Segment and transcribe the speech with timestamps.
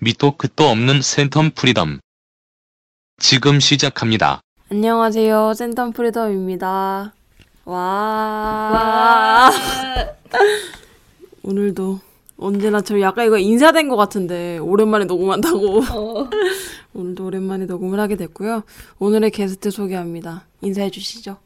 [0.00, 1.98] 밑도 끝도 없는 센텀 프리덤.
[3.20, 4.40] 지금 시작합니다.
[4.70, 5.52] 안녕하세요.
[5.56, 7.12] 센텀 프리덤입니다.
[7.64, 7.74] 와.
[7.74, 9.50] 와.
[11.42, 12.00] 오늘도
[12.36, 15.78] 언제나 저 약간 이거 인사된 것 같은데 오랜만에 녹음한다고.
[15.82, 16.30] 어.
[16.94, 18.62] 오늘도 오랜만에 녹음을 하게 됐고요.
[19.00, 20.46] 오늘의 게스트 소개합니다.
[20.60, 21.38] 인사해 주시죠.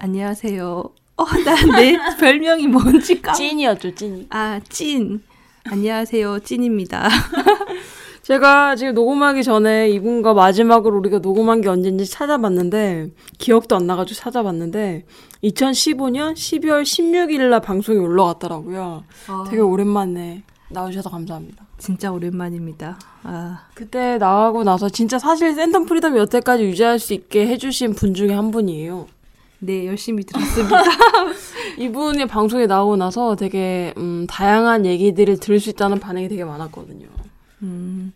[0.00, 0.90] 안녕하세요.
[1.16, 3.32] 어, 나내 별명이 뭔지 까.
[3.32, 4.26] 찌니였죠, 찌니.
[4.30, 5.22] 아, 찐.
[5.64, 7.08] 안녕하세요, 찐입니다.
[8.22, 15.04] 제가 지금 녹음하기 전에 이분과 마지막으로 우리가 녹음한 게 언젠지 찾아봤는데 기억도 안 나가지고 찾아봤는데
[15.42, 19.04] 2015년 12월 16일 날 방송이 올라갔더라고요.
[19.28, 19.44] 아.
[19.48, 21.64] 되게 오랜만에 나오셔서 감사합니다.
[21.78, 22.98] 진짜 오랜만입니다.
[23.22, 23.66] 아.
[23.74, 28.50] 그때 나가고 나서 진짜 사실 센텀 프리덤 여태까지 유지할 수 있게 해주신 분 중에 한
[28.50, 29.06] 분이에요.
[29.62, 30.82] 네, 열심히 들었습니다.
[31.78, 37.19] 이분이 방송에 나오고 나서 되게 음, 다양한 얘기들을 들을 수 있다는 반응이 되게 많았거든요.
[37.62, 38.12] 음,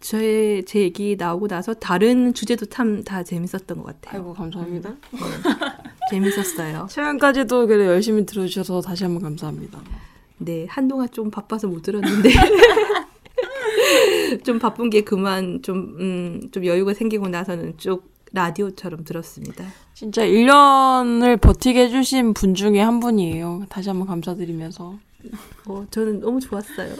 [0.00, 4.20] 저의 제 얘기 나오고 나서 다른 주제도 참 다 재밌었던 것 같아요.
[4.20, 4.90] 아이고 감사합니다.
[4.90, 5.18] 음, 네.
[6.10, 6.86] 재밌었어요.
[6.90, 9.80] 최근까지도 그래 열심히 들어주셔서 다시 한번 감사합니다.
[10.38, 12.30] 네, 한동안 좀 바빠서 못 들었는데
[14.44, 19.64] 좀 바쁜 게 그만 좀, 음, 좀 여유가 생기고 나서는 쭉 라디오처럼 들었습니다.
[19.94, 23.64] 진짜 1년을 버티게 해주신 분 중에 한 분이에요.
[23.68, 24.98] 다시 한번 감사드리면서.
[25.66, 26.94] 어, 저는 너무 좋았어요.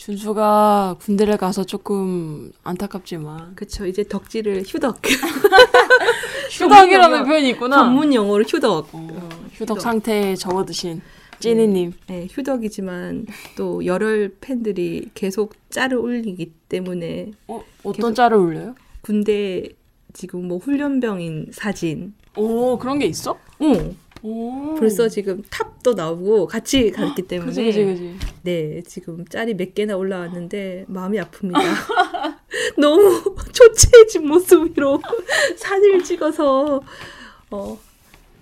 [0.00, 3.54] 준수가 군대를 가서 조금 안타깝지만.
[3.54, 3.84] 그쵸.
[3.84, 4.98] 이제 덕질을 휴덕.
[6.50, 7.76] 휴덕이라는 표현이 있구나.
[7.76, 8.94] 전문 용어로 휴덕.
[8.94, 11.02] 어, 어, 휴덕, 휴덕 상태에 접어드신
[11.38, 11.92] 찐이님.
[12.06, 13.26] 네, 네, 휴덕이지만
[13.58, 17.32] 또 열혈 팬들이 계속 짤을 올리기 때문에.
[17.48, 18.74] 어, 어떤 짤을 올려요?
[19.02, 19.68] 군대
[20.14, 22.14] 지금 뭐 훈련병인 사진.
[22.36, 23.38] 오, 그런 게 있어?
[23.60, 23.94] 응.
[24.22, 24.74] 오.
[24.76, 28.16] 벌써 지금 탑도 나오고 같이 갔기 때문에 그치, 그치, 그치.
[28.42, 31.58] 네 지금 짤이 몇 개나 올라왔는데 마음이 아픕니다.
[32.78, 35.00] 너무 초췌해진 모습으로
[35.56, 36.82] 사진을 찍어서
[37.50, 37.78] 어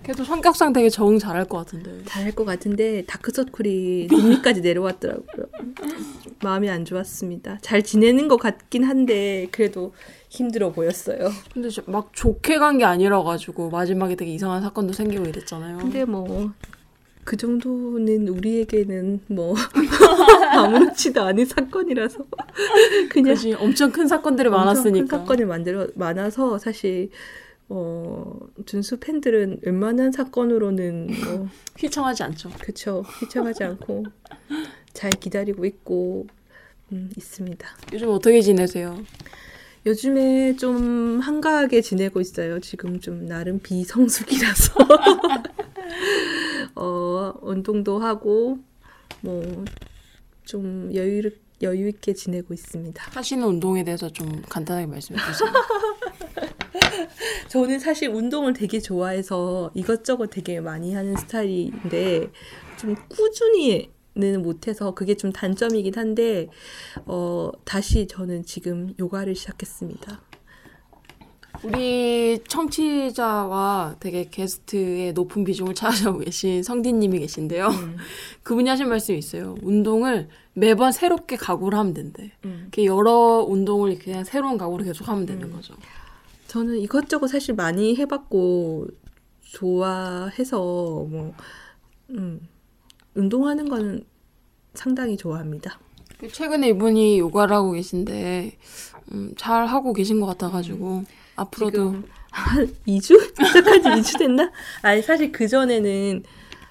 [0.03, 2.03] 그래도 성격상 되게 적응 잘할 것 같은데.
[2.07, 5.47] 잘할 것 같은데 다크서클이 눈밑까지 내려왔더라고요.
[6.42, 7.59] 마음이 안 좋았습니다.
[7.61, 9.92] 잘 지내는 것 같긴 한데 그래도
[10.31, 11.31] 힘들어 보였어요.
[11.53, 15.79] 근데 막 좋게 간 게 아니라 가지고 마지막에 되게 이상한 사건도 생기고 이랬잖아요.
[15.79, 16.53] 근데 뭐
[17.25, 19.55] 그 정도는 우리에게는 뭐
[20.57, 22.25] 아무렇지도 않은 사건이라서
[23.11, 27.11] 그냥 그치, 엄청 큰 사건들이 많았으니까 큰 사건이 만들어 많아서 사실
[27.70, 31.48] 어 준수 팬들은 웬만한 사건으로는 뭐
[31.79, 32.51] 휘청하지 않죠.
[32.61, 33.02] 그렇죠.
[33.20, 34.05] 휘청하지 않고
[34.95, 36.27] 잘 기다리고 있고
[36.92, 37.68] 음, 있습니다.
[37.92, 38.98] 요즘 어떻게 지내세요?
[39.86, 42.58] 요즘에 좀 한가하게 지내고 있어요.
[42.61, 44.74] 지금 좀 나름 비성숙이라서
[46.74, 48.58] 어, 운동도 하고
[49.20, 49.42] 뭐
[50.48, 51.30] 좀 여유
[51.61, 53.05] 여유 있게 지내고 있습니다.
[53.11, 55.52] 하시는 운동에 대해서 좀 간단하게 말씀해 주세요.
[57.48, 62.31] 저는 사실 운동을 되게 좋아해서 이것저것 되게 많이 하는 스타일인데
[62.79, 66.48] 좀 꾸준히 는 못해서 그게 좀 단점이긴 한데
[67.07, 70.23] 어 다시 저는 지금 요가를 시작했습니다.
[71.63, 77.69] 우리 청취자와 되게 게스트의 높은 비중을 차지하고 계신 성디님이 계신데요.
[77.69, 77.97] 음.
[78.42, 79.57] 그분이 하신 말씀이 있어요.
[79.63, 82.33] 운동을 매번 새롭게 각오를 하면 된대.
[82.45, 82.70] 음.
[82.79, 85.53] 여러 운동을 그냥 새로운 각오를 계속 하면 되는 음.
[85.53, 85.75] 거죠.
[86.48, 88.89] 저는 이것저것 사실 많이 해봤고
[89.42, 91.35] 좋아해서 뭐
[92.11, 92.41] 음,
[93.14, 94.05] 운동하는 거는
[94.75, 95.79] 상당히 좋아합니다.
[96.33, 98.57] 최근에 이분이 요가를 하고 계신데
[99.13, 101.05] 음, 잘 하고 계신 것 같아가지고
[101.37, 103.47] 앞으로도 한 2주?
[103.47, 104.51] 시작한 지 2주 됐나?
[104.83, 106.25] 아니 사실 그 전에는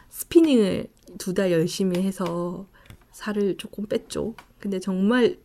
[0.09, 0.87] 스피닝을
[1.17, 2.67] 두 달 열심히 해서
[3.11, 4.35] 살을 조금 뺐죠.
[4.59, 5.37] 근데 정말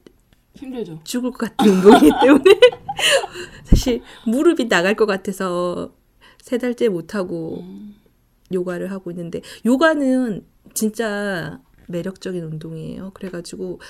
[0.54, 1.00] 힘들죠.
[1.04, 2.44] 죽을 것 같은 운동이기 때문에
[3.72, 5.94] 사실 무릎이 나갈 것 같아서
[6.40, 7.94] 세 달째 못 하고 음.
[8.52, 10.44] 요가를 하고 있는데 요가는
[10.74, 13.12] 진짜 매력적인 운동이에요.
[13.14, 13.80] 그래가지고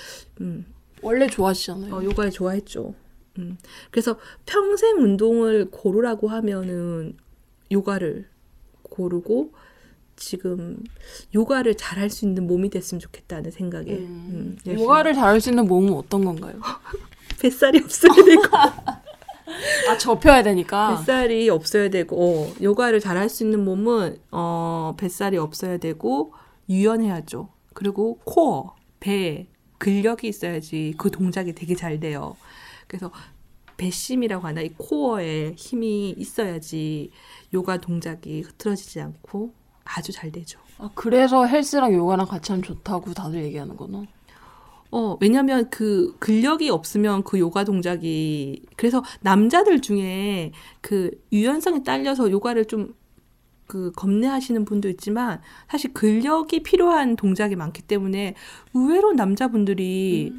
[0.41, 0.67] 음.
[1.03, 1.95] 원래 좋아하시잖아요.
[1.95, 2.95] 어, 요가를 좋아했죠.
[3.39, 3.59] 음.
[3.91, 7.17] 그래서 평생 운동을 고르라고 하면은
[7.73, 8.29] 요가를
[8.83, 9.53] 고르고
[10.15, 10.79] 지금
[11.35, 14.57] 요가를 잘할 수 있는 몸이 됐으면 좋겠다는 생각에 음.
[14.65, 16.55] 음, 요가를 잘할 수 있는 몸은 어떤 건가요?
[17.41, 18.43] 뱃살이 없어야 되고
[19.91, 25.37] 아 접혀야 되니까 뱃살이 없어야 되고 어, 요가를 잘 할 수 있는 몸은 어 뱃살이
[25.39, 26.33] 없어야 되고
[26.69, 27.49] 유연해야죠.
[27.75, 29.47] 그리고 코어, 배,
[29.79, 32.37] 근력이 있어야지 그 동작이 되게 잘 돼요.
[32.87, 33.11] 그래서
[33.77, 37.11] 배심이라고 하나 이 코어에 힘이 있어야지
[37.53, 39.53] 요가 동작이 흐트러지지 않고
[39.85, 40.61] 아주 잘 되죠.
[40.79, 44.05] 아, 그래서 헬스랑 요가랑 같이 하면 좋다고 다들 얘기하는 거나?
[44.93, 52.67] 어, 왜냐면 그 근력이 없으면 그 요가 동작이 그래서 남자들 중에 그 유연성이 딸려서 요가를
[52.67, 52.95] 좀
[53.73, 58.35] 그 겁내하시는 분도 있지만 사실 근력이 필요한 동작이 많기 때문에
[58.75, 60.31] 의외로 남자분들이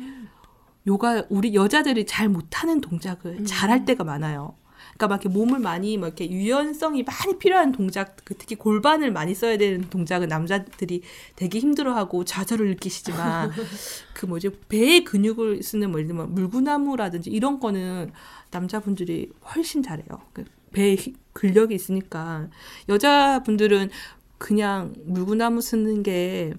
[0.86, 4.54] 요가 우리 여자들이 잘 못하는 동작을 잘할 때가 많아요.
[4.98, 9.34] 그러니까 막 이렇게 몸을 많이 막 이렇게 유연성이 많이 필요한 동작, 그 특히 골반을 많이
[9.34, 11.02] 써야 되는 동작은 남자들이
[11.36, 13.52] 되게 힘들어하고 좌절을 느끼시지만
[14.14, 18.12] 그 뭐지 배의 근육을 쓰는 뭐 예를 들면 물구나무라든지 이런 거는
[18.52, 20.08] 남자분들이 훨씬 잘해요.
[20.34, 22.50] 그 배에 히- 근력이 있으니까
[22.90, 23.90] 여자분들은
[24.38, 26.54] 그냥 물구나무 쓰는 게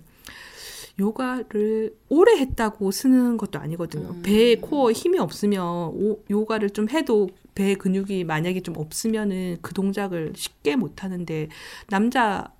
[0.98, 4.22] 요가를 오래 했다고 쓰는 것도 아니거든요.
[4.22, 10.32] 배에 코어 힘이 없으면 오, 요가를 좀 해도 배 근육이 만약에 좀 없으면은 그 동작을
[10.36, 11.48] 쉽게 못 하는데
[11.88, 12.52] 남자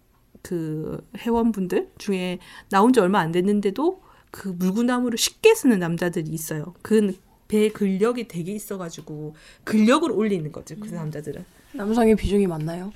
[0.43, 2.39] 그 회원분들 중에
[2.71, 6.75] 나온 지 얼마 안 됐는데도 그 물구나무를 쉽게 쓰는 남자들이 있어요.
[6.83, 10.75] 그배 근력이 되게 있어가지고 근력을 올리는 거죠.
[10.79, 11.45] 그 남자들은.
[11.73, 12.93] 남성의 비중이 많나요?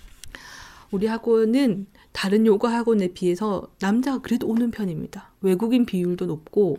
[0.91, 5.33] 우리 학원은 다른 요가 학원에 비해서 남자가 그래도 오는 편입니다.
[5.41, 6.79] 외국인 비율도 높고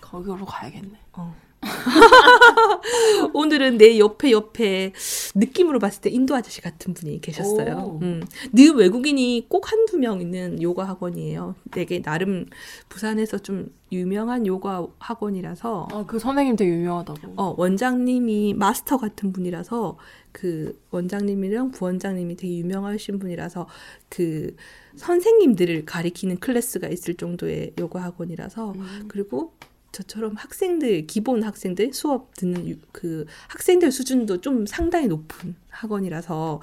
[0.00, 0.98] 거기로 가야겠네.
[1.12, 1.34] 어.
[3.34, 4.92] 오늘은 내 옆에 옆에
[5.34, 7.76] 느낌으로 봤을 때 인도 아저씨 같은 분이 계셨어요.
[7.76, 7.98] 오.
[8.02, 8.22] 음.
[8.52, 11.54] 늘 외국인이 꼭 한두 명 있는 요가 학원이에요.
[11.70, 12.46] 되게 나름
[12.88, 17.34] 부산에서 좀 유명한 요가 학원이라서 아, 그 선생님 되게 유명하다고.
[17.36, 19.98] 어, 원장님이 마스터 같은 분이라서
[20.32, 23.66] 그 원장님이랑 부원장님이 되게 유명하신 분이라서
[24.08, 24.54] 그
[24.96, 28.74] 선생님들을 가리키는 클래스가 있을 정도의 요가 학원이라서
[29.08, 29.52] 그리고
[29.92, 36.60] 저처럼 학생들 기본 학생들 수업 듣는 유- 그 학생들 수준도 좀 상당히 높은 학원이라서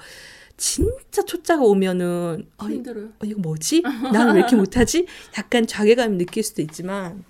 [0.56, 3.06] 진짜 초짜가 오면은 어, 이- 힘들어요.
[3.20, 3.82] 어, 이거 뭐지?
[4.12, 5.06] 나는 왜 이렇게 못하지?
[5.36, 7.22] 약간 자괴감을 느낄 수도 있지만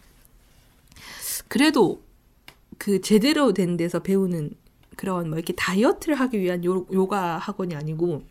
[1.49, 2.03] 그래도
[2.79, 4.53] 그 제대로 된 데서 배우는
[4.97, 8.23] 그런 뭐 이렇게 다이어트를 하기 위한 요, 요가 학원이 아니고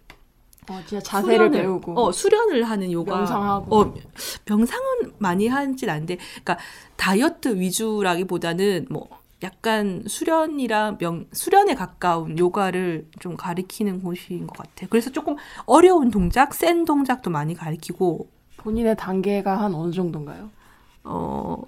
[0.70, 2.00] 어, 진짜 자세를 수련을- 배우고.
[2.00, 3.76] 어 수련을 하는 요가 명상하고.
[3.76, 3.94] 어
[4.46, 6.58] 명상은 많이 하진 않는데 그러니까
[6.96, 9.08] 다이어트 위주라기보다는 뭐
[9.44, 14.88] 약간 수련이랑 명 수련에 가까운 요가를 좀 가리키는 곳인 것 같아.
[14.90, 15.36] 그래서 조금
[15.66, 18.28] 어려운 동작, 센 동작도 많이 가리키고
[18.58, 20.50] 본인의 단계가 한 어느 정도인가요?
[21.04, 21.62] 어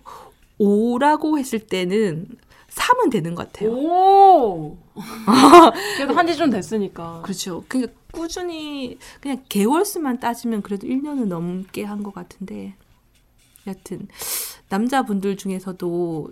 [0.60, 2.28] 5라고 했을 때는
[2.71, 3.71] 3은 되는 것 같아요.
[3.71, 4.77] 오!
[5.98, 7.21] 그래도 한지 좀 됐으니까.
[7.24, 7.63] 그렇죠.
[7.68, 12.75] 그러니까 꾸준히 그냥 개월 수만 따지면 그래도 1년은 넘게 한 것 같은데
[13.68, 14.07] 여튼
[14.69, 16.31] 남자분들 중에서도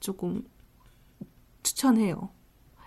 [0.00, 0.44] 조금
[1.62, 2.28] 추천해요.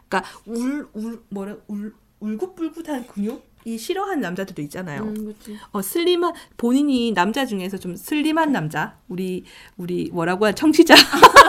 [0.08, 5.04] 그러니까 울 울 뭐라 울 울긋불긋한 근육이 싫어하는 남자들도 있잖아요.
[5.04, 5.34] 음.
[5.72, 9.44] 어 슬림한 본인이 남자 중에서 좀 슬림한 남자 우리
[9.78, 10.96] 우리 뭐라고 한 청취자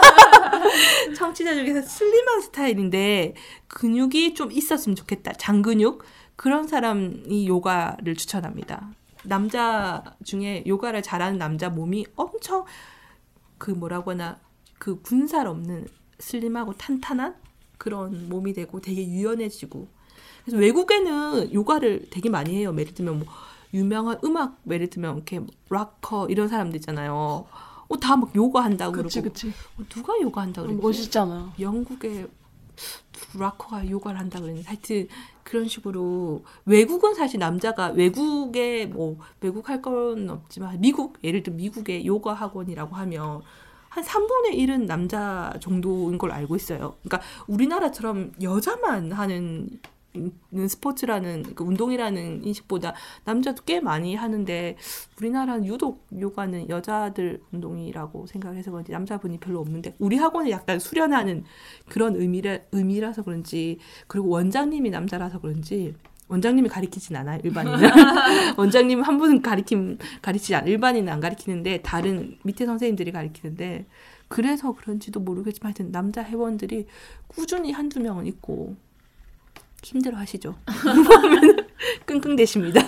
[1.15, 3.35] 청취자 중에서 슬림한 스타일인데
[3.67, 6.03] 근육이 좀 있었으면 좋겠다 장근육
[6.35, 8.89] 그런 사람이 요가를 추천합니다
[9.23, 12.65] 남자 중에 요가를 잘하는 남자 몸이 엄청
[13.57, 14.39] 그 뭐라고 하나
[14.77, 15.87] 그 군살 없는
[16.19, 17.35] 슬림하고 탄탄한
[17.77, 19.87] 그런 몸이 되고 되게 유연해지고
[20.43, 22.73] 그래서 외국에는 요가를 되게 많이 해요.
[22.77, 23.27] 예를 들면 뭐
[23.73, 27.45] 유명한 음악 예를 들면 이렇게 락커 이런 사람들 있잖아요.
[27.89, 29.49] 어, 다 막 요가 한다고 그치, 그러고 그치.
[29.77, 30.81] 어, 누가 요가 한다 그랬지?
[30.81, 31.53] 멋있잖아.
[31.59, 32.27] 영국의
[33.37, 35.07] 락커가 요가를 한다 그랬는데 하여튼
[35.43, 42.05] 그런 식으로 외국은 사실 남자가 외국에 뭐 외국 할 건 없지만 미국 예를 들어 미국의
[42.05, 43.41] 요가 학원이라고 하면
[43.89, 46.95] 한 3분의 1은 남자 정도인 걸 알고 있어요.
[47.03, 49.35] 그러니까 우리나라처럼 여자만 하는
[49.67, 49.79] 는
[50.67, 52.93] 스포츠라는 그 운동이라는 인식보다
[53.25, 54.75] 남자도 꽤 많이 하는데
[55.19, 61.43] 우리나라는 유독 요가는 여자들 운동이라고 생각해서 그런지 남자분이 별로 없는데 우리 학원에 약간 수련하는
[61.87, 65.93] 그런 의미라, 의미라서 그런지 그리고 원장님이 남자라서 그런지
[66.29, 67.79] 원장님이 가리키진 않아요 일반인은.
[68.57, 73.87] 원장님 한 분은 가리킴 가리치지 않 일반인은 안 가리키는데 다른 밑에 선생님들이 가리키는데
[74.27, 76.85] 그래서 그런지도 모르겠지만 하여튼 남자 회원들이
[77.27, 78.75] 꾸준히 한두 명은 있고
[79.83, 80.55] 힘들어 하시죠
[82.05, 82.81] 끙끙대십니다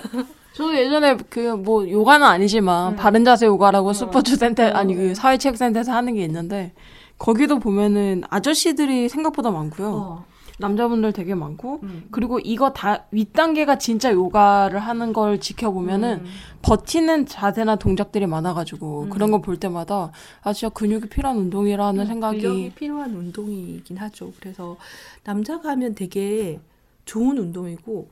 [0.54, 5.92] 저도 예전에 그 뭐 요가는 아니지만 바른 자세 요가라고 스포츠 센터 아니 그 사회체육 센터에서
[5.94, 6.74] 하는 게 있는데
[7.18, 9.90] 거기도 보면은 아저씨들이 생각보다 많고요.
[9.94, 10.26] 어.
[10.58, 12.04] 남자분들 되게 많고 음.
[12.12, 16.24] 그리고 이거 다 윗단계가 진짜 요가를 하는 걸 지켜보면은
[16.62, 20.12] 버티는 자세나 동작들이 많아가지고 그런 거 볼 때마다
[20.44, 24.34] 아 진짜 근육이 필요한 운동이라는 생각이 근력이 필요한 운동이긴 하죠.
[24.40, 24.78] 그래서
[25.24, 26.60] 남자가 하면 되게
[27.06, 28.10] 좋은 운동이고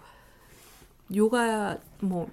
[1.15, 2.29] 요가 뭐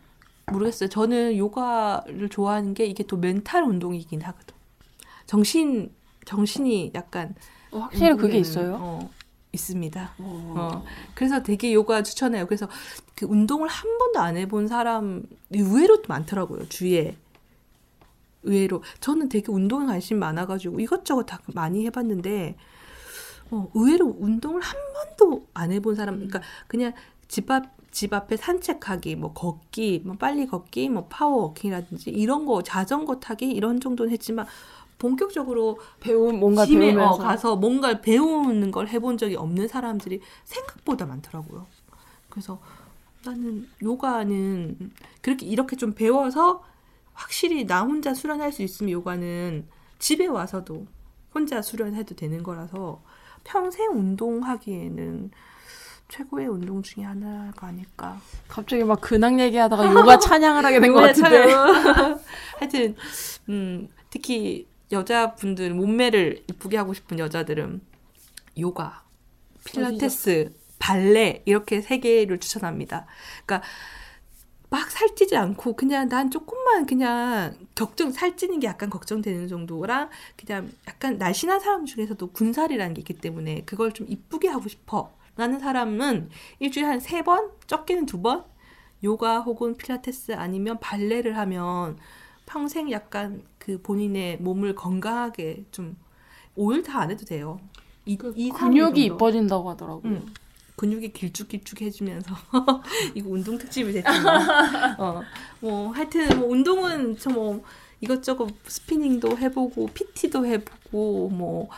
[0.46, 0.88] 모르겠어요.
[0.88, 4.54] 저는 요가를 좋아하는 게 이게 또 멘탈 운동이긴 하거든.
[5.26, 5.92] 정신
[6.24, 7.34] 정신이 약간
[7.70, 8.78] 어, 확실히 그게 운동에는, 있어요?
[8.80, 9.10] 어,
[9.52, 10.14] 있습니다.
[10.18, 10.54] 어.
[10.56, 10.84] 어.
[11.14, 12.46] 그래서 되게 요가 추천해요.
[12.46, 12.68] 그래서
[13.14, 16.68] 그 운동을 한 번도 안 해본 사람 의외로 많더라고요.
[16.68, 17.16] 주위에.
[18.42, 18.82] 의외로.
[19.00, 22.56] 저는 되게 운동에 관심 많아가지고 이것저것 다 많이 해봤는데,
[23.50, 26.92] 어, 의외로 운동을 한 번도 안 해본 사람, 그러니까 그냥
[27.28, 33.20] 집 앞, 집 앞에 산책하기, 뭐 걷기, 뭐 빨리 걷기, 뭐 파워워킹이라든지 이런 거, 자전거
[33.20, 34.46] 타기 이런 정도는 했지만
[34.98, 37.14] 본격적으로 배움 뭔가 짐에 배우면서.
[37.14, 41.66] 어, 가서 뭔가 배우는 걸 해본 적이 없는 사람들이 생각보다 많더라고요.
[42.28, 42.60] 그래서
[43.24, 46.62] 나는 요가는 그렇게 이렇게 좀 배워서
[47.12, 49.66] 확실히 나 혼자 수련할 수 있으면 요가는
[49.98, 50.86] 집에 와서도
[51.34, 53.02] 혼자 수련해도 되는 거라서
[53.46, 55.30] 평생 운동하기에는
[56.08, 58.20] 최고의 운동 중에 하나가 아닐까.
[58.48, 61.46] 갑자기 막 근황 얘기하다가 요가 찬양을 하게 된 것 같은데.
[62.58, 62.96] 하여튼
[63.48, 67.80] 음, 특히 여자분들 몸매를 이쁘게 하고 싶은 여자들은
[68.58, 69.02] 요가,
[69.64, 73.06] 필라테스, 발레 이렇게 세 개를 추천합니다.
[73.44, 73.66] 그러니까
[74.68, 81.18] 막 살찌지 않고 그냥 난 조금만 그냥 걱정 살찌는 게 약간 걱정되는 정도랑 그냥 약간
[81.18, 86.88] 날씬한 사람 중에서도 군살이라는 게 있기 때문에 그걸 좀 이쁘게 하고 싶어 라는 사람은 일주일에
[86.88, 88.44] 한 세 번 적게는 두 번
[89.04, 91.98] 요가 혹은 필라테스 아니면 발레를 하면
[92.46, 95.96] 평생 약간 그 본인의 몸을 건강하게 좀
[96.56, 97.60] 오일 다 안 해도 돼요.
[98.06, 99.04] 이, 이 삼일 근육이.
[99.06, 100.02] 이뻐진다고 하더라고요.
[100.12, 100.26] 응.
[100.76, 102.34] 근육이 길쭉길쭉해지면서
[103.14, 105.22] 이거 운동 특집이 됐지만 어,
[105.60, 107.62] 뭐 하여튼 뭐 운동은 저뭐
[108.00, 111.68] 이것저것 스피닝도 해보고 PT도 해보고 뭐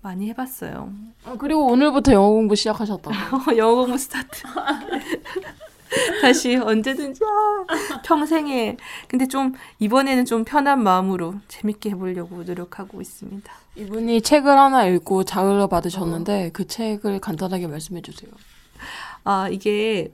[0.00, 0.92] 많이 해봤어요.
[1.24, 3.16] 아, 그리고 오늘부터 영어 공부 시작하셨다고.
[3.58, 4.44] 영어 공부 스타트.
[6.20, 8.76] 다시 언제든지 아, 평생에
[9.08, 13.52] 근데 좀 이번에는 좀 편한 마음으로 재밌게 해보려고 노력하고 있습니다.
[13.76, 18.30] 이분이 책을 하나 읽고 자극을 받으셨는데 그 책을 간단하게 말씀해 주세요.
[19.24, 20.12] 아 이게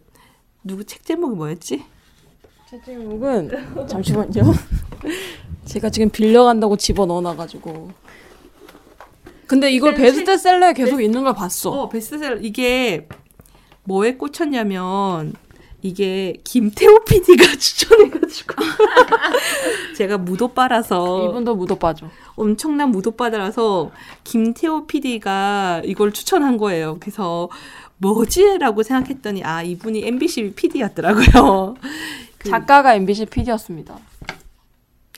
[0.64, 1.84] 누구 책 제목이 뭐였지?
[2.68, 4.42] 책 제목은 잠시만요.
[5.64, 7.90] 제가 지금 빌려간다고 집어 넣어놔가지고.
[9.46, 11.70] 근데 이걸 베스트셀러에 계속 있는 걸 봤어.
[11.70, 13.06] 어 베스트셀러 이게
[13.84, 15.34] 뭐에 꽂혔냐면
[15.82, 18.54] 이게 김태호 PD가 추천해가지고
[19.96, 22.08] 제가 무도빠라서 이분도 빠져.
[22.36, 23.90] 엄청난 무도빠라서
[24.24, 26.98] 김태호 PD가 이걸 추천한 거예요.
[27.00, 27.48] 그래서
[27.98, 31.74] 뭐지라고 생각했더니 아 이분이 MBC PD였더라고요.
[32.38, 33.98] 그- 작가가 MBC PD였습니다.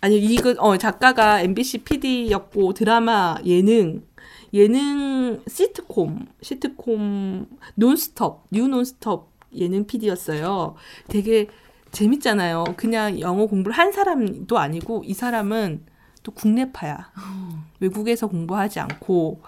[0.00, 4.02] 아니 이거 어 작가가 MBC PD였고 드라마 예능
[4.52, 10.74] 예능 시트콤 시트콤 논스톱 뉴 논스톱 예능 PD였어요.
[11.08, 11.48] 되게
[11.92, 12.64] 재밌잖아요.
[12.76, 15.86] 그냥 영어 공부를 한 사람도 아니고 이 사람은
[16.22, 17.12] 또 국내파야.
[17.80, 19.42] 외국에서 공부하지 않고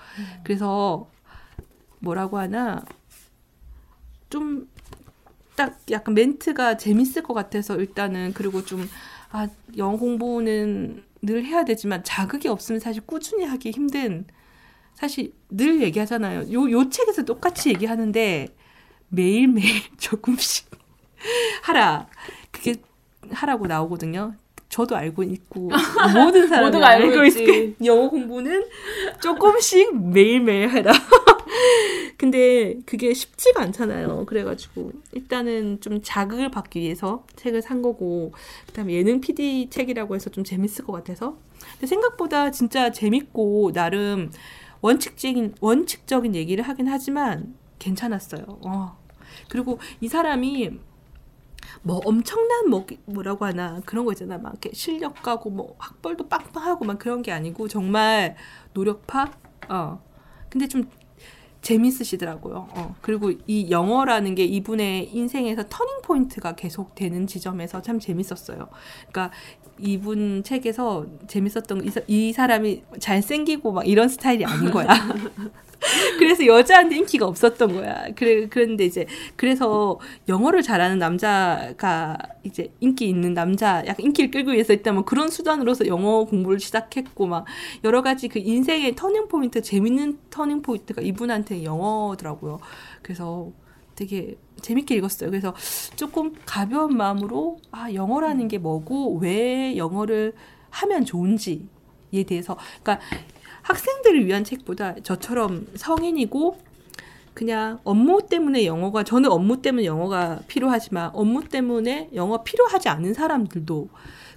[0.45, 1.09] 그래서
[2.01, 2.85] 뭐라고 하나
[4.29, 4.69] 좀
[5.57, 8.87] 딱 약간 멘트가 재밌을 것 같아서 일단은 그리고 좀
[9.33, 14.27] 아, 영어 공부는 늘 해야 되지만 자극이 없으면 사실 꾸준히 하기 힘든
[14.95, 16.53] 사실 늘 얘기하잖아요.
[16.53, 18.55] 요, 요 책에서 똑같이 얘기하는데
[19.09, 20.71] 매일매일 조금씩
[21.63, 22.07] 하라.
[22.51, 22.77] 그게
[23.31, 24.35] 하라고 나오거든요.
[24.69, 25.71] 저도 알고 있고
[26.15, 27.43] 모든 사람이 알고 있지.
[27.45, 28.65] 있고 영어 공부는
[29.23, 30.93] 조금씩 매일매일 해라.
[32.19, 34.25] 근데 그게 쉽지가 않잖아요.
[34.27, 38.33] 그래가지고 일단은 좀 자극을 받기 위해서 책을 산 거고
[38.67, 41.37] 그다음에 예능 PD 책이라고 해서 좀 재밌을 것 같아서
[41.73, 44.31] 근데 생각보다 진짜 재밌고 나름
[44.81, 48.45] 원칙적인 원칙적인 얘기를 하긴 하지만 괜찮았어요.
[48.63, 48.99] 어.
[49.49, 50.71] 그리고 이 사람이
[51.83, 56.99] 뭐 엄청난 뭐 뭐라고 하나 그런 거 있잖아 막 이렇게 실력가고 뭐 학벌도 빵빵하고 막
[56.99, 58.37] 그런 게 아니고 정말
[58.73, 59.31] 노력파
[59.69, 60.01] 어
[60.49, 60.89] 근데 좀
[61.63, 62.69] 재밌으시더라고요.
[62.71, 62.95] 어.
[63.03, 68.69] 그리고 이 영어라는 게 이분의 인생에서 터닝 포인트가 계속 되는 지점에서 참 재밌었어요.
[69.11, 69.33] 그러니까
[69.79, 74.87] 이분 책에서 재밌었던 이, 사- 이 사람이 잘생기고 막 이런 스타일이 아닌 거야.
[76.19, 78.07] 그래서 여자한테 인기가 없었던 거야.
[78.15, 79.99] 그래 그런데 이제 그래서
[80.29, 85.87] 영어를 잘하는 남자가 이제 인기 있는 남자, 약간 인기를 끌기 위해서 일단 뭐 그런 수단으로서
[85.87, 87.45] 영어 공부를 시작했고 막
[87.85, 92.59] 여러 가지 그 인생의 터닝 포인트, 재밌는 터닝 포인트가 이분한테 영어더라고요.
[93.03, 93.51] 그래서
[93.95, 95.31] 되게 재밌게 읽었어요.
[95.31, 95.55] 그래서
[95.97, 100.35] 조금 가벼운 마음으로 아 영어라는 게 뭐고 왜 영어를
[100.71, 101.69] 하면 좋은지
[102.13, 102.57] 에 대해서.
[102.83, 103.05] 그러니까
[103.63, 106.59] 학생들을 위한 책보다 저처럼 성인이고
[107.35, 113.89] 그냥 업무 때문에 영어가 저는 업무 때문에 영어가 필요하지만 업무 때문에 영어 필요하지 않은 사람들도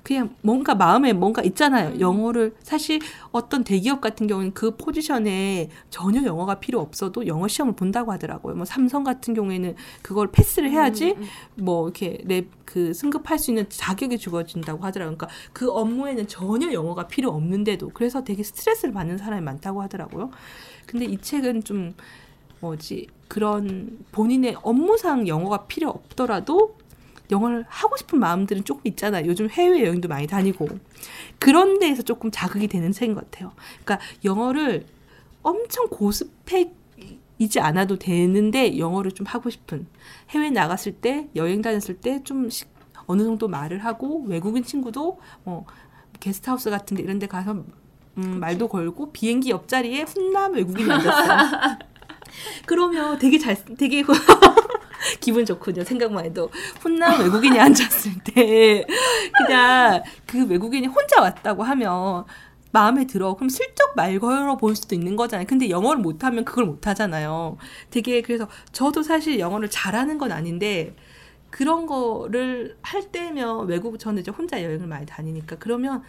[0.10, 2.00] 그냥 뭔가 마음에 뭔가 있잖아요.
[2.00, 3.00] 영어를 사실
[3.32, 8.56] 어떤 대기업 같은 경우는 그 포지션에 전혀 영어가 필요 없어도 영어 시험을 본다고 하더라고요.
[8.56, 11.16] 뭐 삼성 같은 경우에는 그걸 패스를 해야지
[11.54, 15.16] 뭐 이렇게 랩그 승급할 수 있는 자격이 주어진다고 하더라고요.
[15.16, 20.32] 그러니까 그 업무에는 전혀 영어가 필요 없는데도 그래서 되게 스트레스를 받는 사람이 많다고 하더라고요.
[20.88, 21.94] 근데 이 책은 좀
[22.62, 26.79] 뭐지 그런 본인의 업무상 영어가 필요 없더라도
[27.32, 29.26] 영어를 하고 싶은 마음들은 조금 있잖아요.
[29.28, 30.68] 요즘 해외 여행도 많이 다니고
[31.38, 33.52] 그런 데에서 조금 자극이 되는 책인 것 같아요.
[33.84, 34.86] 그러니까 영어를
[35.44, 36.76] 엄청 고스펙
[37.38, 39.88] 이지 않아도 되는데 영어를 좀 하고 싶은
[40.32, 42.50] 해외 나갔을 때 여행 다녔을 때 좀
[43.06, 45.66] 어느 정도 말을 하고 외국인 친구도 뭐
[46.20, 47.64] 게스트하우스 같은 데 이런 데 가서
[48.18, 51.78] 음, 말도 걸고 비행기 옆자리에 훈남 외국인이 앉았어요.
[52.68, 54.04] 그러면 되게 잘 되게
[55.20, 55.84] 기분 좋군요.
[55.84, 58.86] 생각만 해도 훈남 외국인이 앉았을 때
[59.38, 62.26] 그냥 그 외국인이 혼자 왔다고 하면
[62.72, 63.34] 마음에 들어.
[63.34, 65.48] 그럼 슬쩍 말 걸어 볼 수도 있는 거잖아요.
[65.48, 67.58] 근데 영어를 못하면 그걸 못하잖아요.
[67.90, 70.96] 되게 그래서 저도 사실 영어를 잘하는 건 아닌데
[71.50, 76.04] 그런 거를 할 때면 외국 저는 이제 혼자 여행을 많이 다니니까 그러면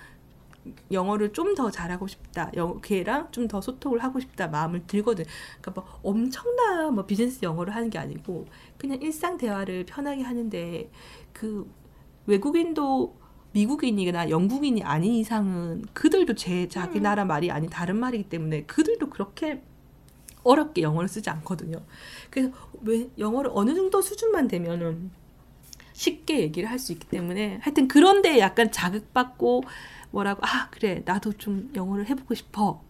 [0.91, 2.51] 영어를 좀 더 잘하고 싶다.
[2.57, 5.25] 영, 걔랑 좀 더 소통을 하고 싶다 마음을 들거든.
[5.61, 8.47] 그러니까 뭐 엄청나 뭐 비즈니스 영어를 하는 게 아니고
[8.79, 10.91] 그냥 일상 대화를 편하게 하는데
[11.33, 11.71] 그
[12.27, 13.17] 외국인도
[13.53, 19.63] 미국인이나 영국인이 아닌 이상은 그들도 제 자기 나라 말이 아닌 다른 말이기 때문에 그들도 그렇게
[20.45, 21.83] 어렵게 영어를 쓰지 않거든요.
[22.31, 22.51] 그래서
[22.83, 25.11] 왜 영어를 어느 정도 수준만 되면은
[25.93, 29.63] 쉽게 얘기를 할 수 있기 때문에 하여튼 그런데 약간 자극받고
[30.11, 32.83] 뭐라고 아 그래 나도 좀 영어를 해보고 싶어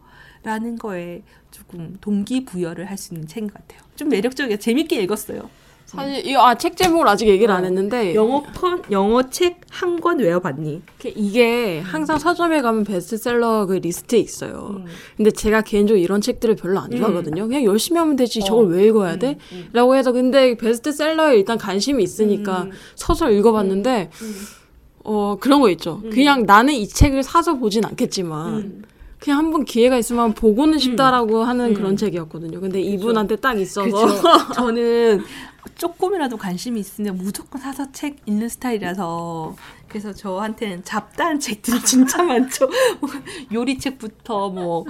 [0.43, 3.81] 라는 거에 조금 동기부여를 할 수 있는 책인 것 같아요.
[3.97, 4.57] 좀 매력적이야.
[4.57, 5.50] 재밌게 읽었어요.
[5.85, 7.67] 사실 이거 아 책 제목을 아직 얘기를 안 어.
[7.67, 10.83] 했는데 영어 컨 영어 책 한 권 외워봤니?
[11.17, 14.77] 이게- 항상 서점에 가면 베스트셀러 그 리스트에 있어요.
[14.79, 14.85] 음.
[15.17, 17.47] 근데 제가 개인적으로 이런 책들을 별로 안 좋아하거든요.
[17.49, 18.41] 그냥 열심히 하면 되지.
[18.41, 18.45] 어.
[18.45, 19.37] 저걸 왜 읽어야 돼?
[19.53, 22.71] 음, 라고 해서 근데 베스트셀러에 일단 관심이 있으니까 음.
[22.95, 24.35] 서서 읽어봤는데 음.
[25.04, 26.00] 어 그런 거 있죠.
[26.04, 26.10] 음.
[26.10, 28.82] 그냥 나는 이 책을 사서 보진 않겠지만 음.
[29.19, 31.75] 그냥 한 번 기회가 있으면 보고는 싶다라고 하는 음.
[31.75, 32.60] 그런 책이었거든요.
[32.60, 33.91] 근데 이분한테 딱 있어서.
[34.54, 35.23] 저는
[35.76, 39.56] 조금이라도 관심이 있으면 무조건 사서 책 읽는 스타일이라서
[39.89, 42.67] 그래서 저한테는 잡다한 책들이 진짜 많죠.
[43.00, 43.10] 뭐
[43.52, 44.84] 요리책부터 뭐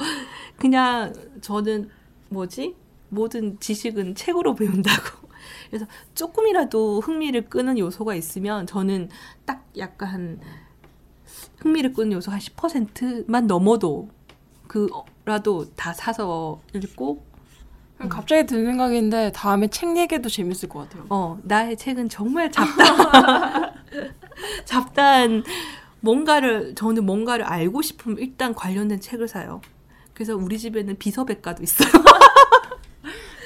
[0.58, 1.90] 그냥 저는
[2.28, 2.74] 뭐지
[3.08, 5.28] 모든 지식은 책으로 배운다고.
[5.68, 9.08] 그래서 조금이라도 흥미를 끄는 요소가 있으면 저는
[9.44, 10.40] 딱 약간
[11.58, 14.08] 흥미를 끄는 요소 한 10%만 넘어도
[14.66, 17.24] 그라도 다 사서 읽고
[18.08, 21.06] 갑자기 드는 생각인데 다음에 책 얘기도 재밌을 것 같아요.
[21.10, 23.74] 어, 나의 책은 정말 잡다.
[24.64, 25.44] 잡다한
[26.00, 29.60] 뭔가를 저는 뭔가를 알고 싶으면 일단 관련된 책을 사요.
[30.14, 31.90] 그래서 우리 집에는 비서백과도 있어요.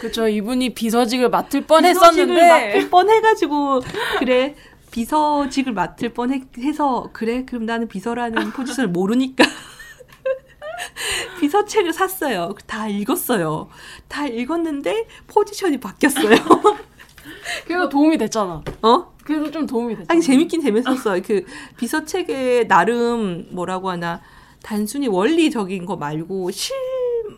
[0.05, 0.29] 그렇죠.
[0.29, 3.81] 이분이 비서직을 맡을 뻔했었는데 맡을 뻔해가지고
[4.19, 4.55] 그래
[4.91, 9.45] 비서직을 맡을 뻔해서 그래 그럼 나는 비서라는 포지션을 모르니까
[11.41, 12.55] 비서책을 샀어요.
[12.67, 13.71] 다 읽었어요.
[14.07, 16.37] 다 읽었는데 포지션이 바뀌었어요.
[17.65, 18.63] 그래도 도움이 됐잖아.
[18.83, 19.15] 어?
[19.25, 20.13] 그래도 좀 도움이 됐잖아.
[20.13, 21.23] 아니 재밌긴 재밌었어요.
[21.23, 21.47] 그
[21.79, 24.21] 비서책에 나름 뭐라고 하나
[24.63, 26.77] 단순히 원리적인 거 말고 실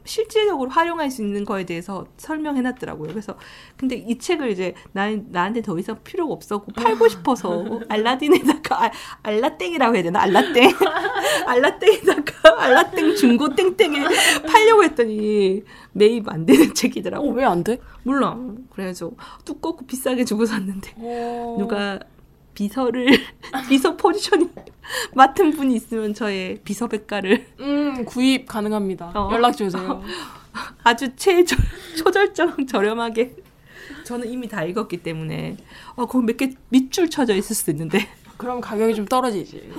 [0.07, 3.11] 실질적으로 활용할 수 있는 거에 대해서 설명해 놨더라고요.
[3.11, 3.37] 그래서
[3.77, 8.91] 근데 이 책을 이제 나 나한테 더 이상 필요가 없었고 팔고 싶어서 알라딘에다가 아,
[9.23, 10.71] 알라땡이라고 해야 되나 알라땡
[11.47, 14.05] 알라땡에다가 알라땡 중고 땡땡에
[14.47, 17.31] 팔려고 했더니 매입 안 되는 책이더라고.
[17.31, 17.79] 어, 왜 안 돼?
[18.03, 18.37] 몰라.
[18.73, 19.11] 그래서
[19.45, 20.93] 두껍고 비싸게 주고 샀는데.
[20.97, 21.57] 어...
[21.59, 21.99] 누가
[22.67, 23.07] 비서를
[23.69, 24.49] 비서 포지션이
[25.15, 29.13] 맡은 분이 있으면 저의 비서 백과를 음, 구입 가능합니다.
[29.15, 29.31] 어.
[29.33, 30.03] 연락 주세요.
[30.83, 31.55] 아주 최저
[31.99, 33.37] 초절정 저렴하게
[34.05, 35.57] 저는 이미 다 읽었기 때문에
[35.97, 39.71] 어 거기 몇 개 밑줄 쳐져 있을 수도 있는데 그럼 가격이 좀 떨어지지.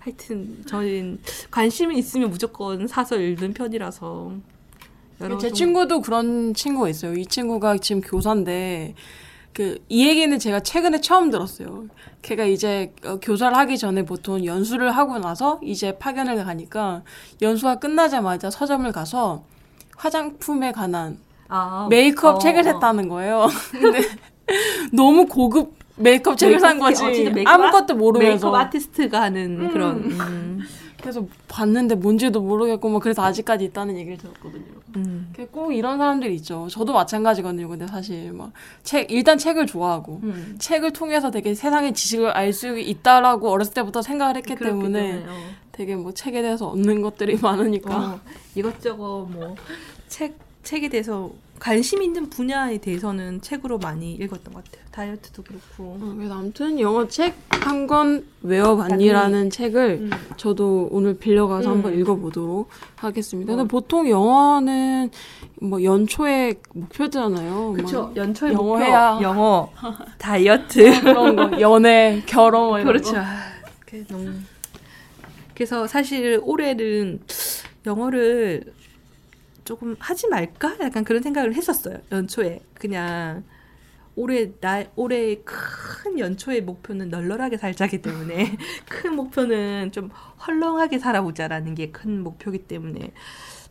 [0.00, 1.18] 하여튼 저는
[1.50, 4.32] 관심이 있으면 무조건 사서 읽는 편이라서
[5.20, 7.14] 제 좀- 친구도 그런 친구가 있어요.
[7.14, 8.94] 이 친구가 지금 교사인데
[9.54, 11.84] 그 이 얘기는 제가 최근에 처음 들었어요.
[12.22, 17.02] 걔가 이제 어, 교사를 하기 전에 보통 연수를 하고 나서 이제 파견을 가니까
[17.42, 19.44] 연수가 끝나자마자 서점을 가서
[19.96, 22.64] 화장품에 관한 아, 메이크업 어, 책을 어.
[22.64, 23.46] 샀다는 거예요.
[23.72, 24.00] 근데
[24.92, 27.26] 너무 고급 메이크업 책을 산 메이크업, 거지.
[27.28, 28.46] 어, 아무것도 아- 모르면서.
[28.50, 30.60] 메이크업 아티스트가 하는 그런 음.
[31.02, 34.62] 그래서 봤는데 뭔지도 모르겠고 뭐 그래서 아직까지 있다는 얘기를 들었거든요.
[34.96, 35.32] 음.
[35.50, 36.68] 꼭 이런 사람들이 있죠.
[36.70, 37.68] 저도 마찬가지거든요.
[37.68, 38.52] 근데 사실 막
[38.84, 40.56] 책 일단 책을 좋아하고 음.
[40.58, 45.32] 책을 통해서 되게 세상의 지식을 알 수 있다라고 어렸을 때부터 생각을 했기 때문에, 어.
[45.72, 48.20] 되게 뭐 책에 대해서 얻는 것들이 많으니까 어,
[48.54, 49.56] 이것저것 뭐
[50.08, 51.30] 책 책에 대해서
[51.62, 54.84] 관심 있는 분야에 대해서는 책으로 많이 읽었던 것 같아요.
[54.90, 55.96] 다이어트도 그렇고.
[56.00, 60.10] 어, 그래서 아무튼 영어 책 한 권 외워봤니라는 책을 음.
[60.36, 61.74] 저도 오늘 빌려가서 음.
[61.76, 63.52] 한번 읽어보도록 하겠습니다.
[63.52, 63.56] 어.
[63.56, 65.10] 근데 보통 영어는
[65.60, 67.76] 뭐 연초에 목표잖아요.
[67.80, 69.18] 막 연초에 영어 목표, 해야.
[69.22, 69.70] 영어,
[70.18, 71.00] 다이어트.
[71.02, 73.12] 그런 거 연애, 결혼 뭐 이런 그렇죠.
[73.12, 73.18] 거.
[73.20, 73.24] 아,
[73.86, 74.32] 그게 너무.
[75.54, 77.20] 그래서 사실 올해는
[77.86, 78.64] 영어를
[79.64, 80.76] 조금 하지 말까?
[80.80, 81.98] 약간 그런 생각을 했었어요.
[82.10, 83.44] 연초에 그냥
[84.14, 88.56] 올해 나 올해 큰 연초의 목표는 널널하게 살자기 때문에
[88.88, 90.10] 큰 목표는 좀
[90.46, 93.12] 헐렁하게 살아보자라는 게 큰 목표기 때문에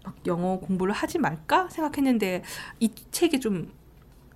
[0.04, 2.43] 막 영어 공부를 하지 말까 생각했는데
[2.80, 3.71] 이 책이 좀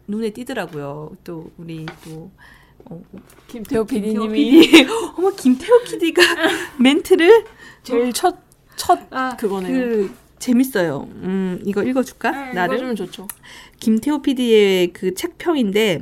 [0.08, 1.18] 눈에 띄더라고요.
[1.24, 2.30] 또 우리 또
[2.86, 3.02] 어,
[3.48, 4.88] 김태호 PD님이 PD.
[5.18, 6.22] 어머 김태호 PD가
[6.80, 7.46] 멘트를
[7.82, 8.38] 제일 첫,
[8.76, 9.74] 첫 아, 그거네요.
[9.74, 10.16] 그
[10.46, 11.08] 재밌어요.
[11.24, 12.54] 음 이거 읽어줄까?
[12.54, 13.28] 나를 네, 읽어주면 좋죠.
[13.80, 16.02] 김태호 PD의 그 책평인데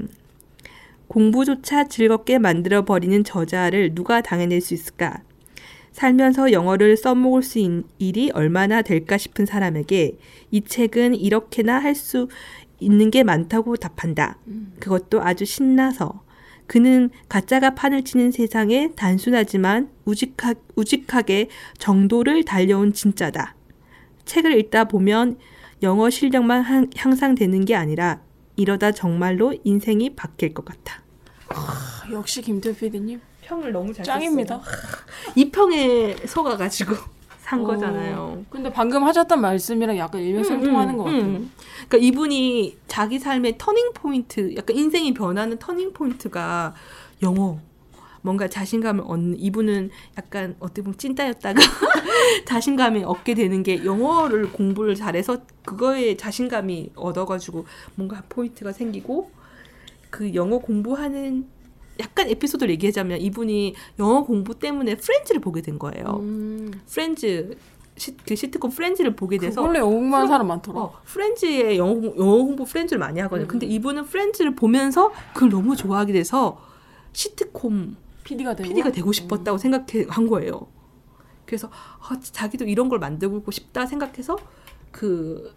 [1.07, 5.21] 공부조차 즐겁게 만들어 버리는 저자를 누가 당해낼 수 있을까?
[5.93, 10.17] 살면서 영어를 써먹을 수 있는 일이 얼마나 될까 싶은 사람에게
[10.51, 12.27] 이 책은 이렇게나 할 수
[12.79, 14.39] 있는 게 많다고 답한다.
[14.79, 16.21] 그것도 아주 신나서.
[16.67, 23.55] 그는 가짜가 판을 치는 세상에 단순하지만 우직하, 우직하게 정도를 달려온 진짜다.
[24.25, 25.37] 책을 읽다 보면
[25.81, 28.21] 영어 실력만 향- 향상되는 게 아니라
[28.55, 31.01] 이러다 정말로 인생이 바뀔 것 같아.
[31.49, 34.61] 아, 역시 김태호 PD님 평을 너무 잘 짱입니다.
[35.35, 36.95] 이 평에 속아가지고
[37.39, 38.45] 산 어, 거잖아요.
[38.49, 41.21] 근데 방금 하셨던 말씀이랑 약간 일맥상통하는 것 같아요.
[41.21, 41.51] 음.
[41.89, 46.73] 그러니까 이분이 자기 삶의 터닝 포인트, 약간 인생이 변하는 터닝 포인트가
[47.21, 47.59] 영어.
[48.23, 51.59] 뭔가 자신감을 얻는 이분은 약간 어떻게 보면 찐따였다가
[52.45, 59.29] 자신감이 얻게 되는 게 영어를 공부를 잘해서 그거에 자신감이 얻어가지고 뭔가 포인트가 생기고
[60.09, 61.45] 그 영어 공부하는
[61.99, 66.05] 약간 에피소드를 얘기하자면 이분이 영어 공부 때문에 프렌즈를 보게 된 거예요.
[66.21, 67.55] 음, 프렌즈
[67.97, 70.79] 시, 그 시트콤 프렌즈를 보게 돼서 영어 공부하는 사람 많더라.
[70.79, 73.45] 어, 프렌즈의 영어, 공- 영어 공부 프렌즈를 많이 하거든요.
[73.45, 73.47] 음.
[73.47, 76.59] 근데 이분은 프렌즈를 보면서 그걸 너무 좋아하게 돼서
[77.11, 80.67] 시트콤 PD가 되고 PD가 되고 싶었다고 생각한 거예요.
[81.45, 84.37] 그래서 아, 자기도 이런 걸 만들고 싶다 생각해서
[84.91, 85.53] 그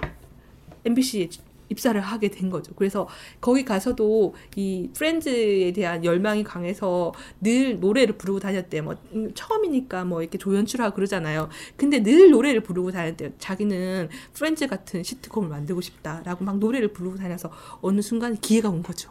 [0.85, 1.29] MBC에
[1.69, 2.73] 입사를 하게 된 거죠.
[2.77, 3.09] 그래서
[3.41, 8.81] 거기 가서도 이 프렌즈에 대한 열망이 강해서 늘 노래를 부르고 다녔대.
[8.83, 11.49] 뭐 음, 처음이니까 뭐 이렇게 조연출하고 그러잖아요.
[11.77, 13.31] 근데 늘 노래를 부르고 다녔대요.
[13.39, 17.51] 자기는 프렌즈 같은 시트콤을 만들고 싶다라고 막 노래를 부르고 다녀서
[17.81, 19.11] 어느 순간 기회가 온 거죠.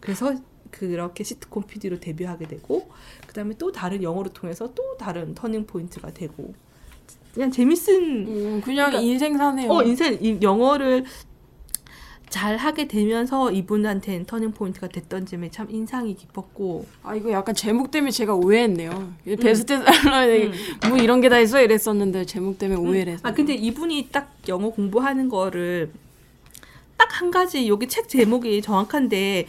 [0.00, 0.34] 그래서
[0.70, 2.88] 그렇게 시트콤 PD로 데뷔하게 되고
[3.26, 6.52] 그 다음에 또 다른 영어를 통해서 또 다른 터닝 포인트가 되고
[7.34, 9.70] 그냥 재밌은 음, 그냥 그러니까- 인생 사네요.
[9.70, 11.04] 어 인생 이 영어를
[12.30, 17.90] 잘 하게 되면서 이분한테는 터닝 포인트가 됐던 점에 참 인상이 깊었고 아 이거 약간 제목
[17.90, 19.14] 때문에 제가 오해했네요.
[19.24, 20.50] 베스트셀러에
[20.90, 23.30] 뭐 이런 게 다 있어 이랬었는데 제목 때문에 오해를 했어요.
[23.30, 26.07] 아 근데 이분이 딱 영어 공부하는 거를 딱
[27.18, 29.48] 한 가지 여기 책 제목이 정확한데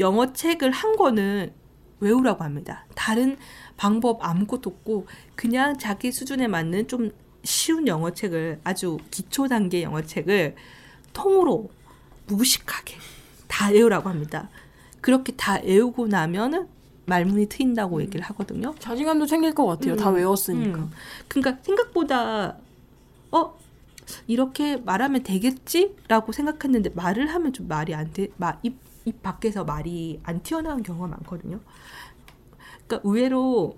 [0.00, 1.52] 영어 책을 한 거는
[2.00, 2.84] 외우라고 합니다.
[2.96, 3.36] 다른
[3.76, 7.12] 방법 아무것도 없고 그냥 자기 수준에 맞는 좀
[7.44, 10.56] 쉬운 영어 책을 아주 기초 단계 영어 책을
[11.12, 11.70] 통으로
[12.26, 12.96] 무식하게
[13.46, 14.48] 다 외우라고 합니다.
[15.00, 16.66] 그렇게 다 외우고 나면은
[17.04, 18.74] 말문이 트인다고 얘기를 하거든요.
[18.80, 19.94] 자신감도 생길 것 같아요.
[19.94, 20.78] 다 음, 외웠으니까.
[20.80, 20.90] 음.
[21.28, 22.56] 그러니까 생각보다
[23.30, 23.56] 어
[24.26, 28.28] 이렇게 말하면 되겠지라고 생각했는데 말을 하면 좀 말이 안 돼.
[28.62, 31.60] 입, 입 밖에서 말이 안 튀어나오는 경우가 많거든요.
[32.86, 33.76] 그러니까 의외로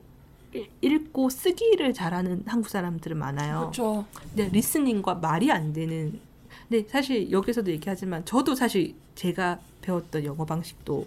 [0.55, 3.59] 읽- 읽고 쓰기를 잘하는 한국 사람들은 많아요.
[3.61, 4.07] 그렇죠.
[4.31, 6.21] 근데 리스닝과 말이 안 되는.
[6.69, 11.07] 근데 사실 여기서도 얘기하지만 저도 사실 제가 배웠던 영어 방식도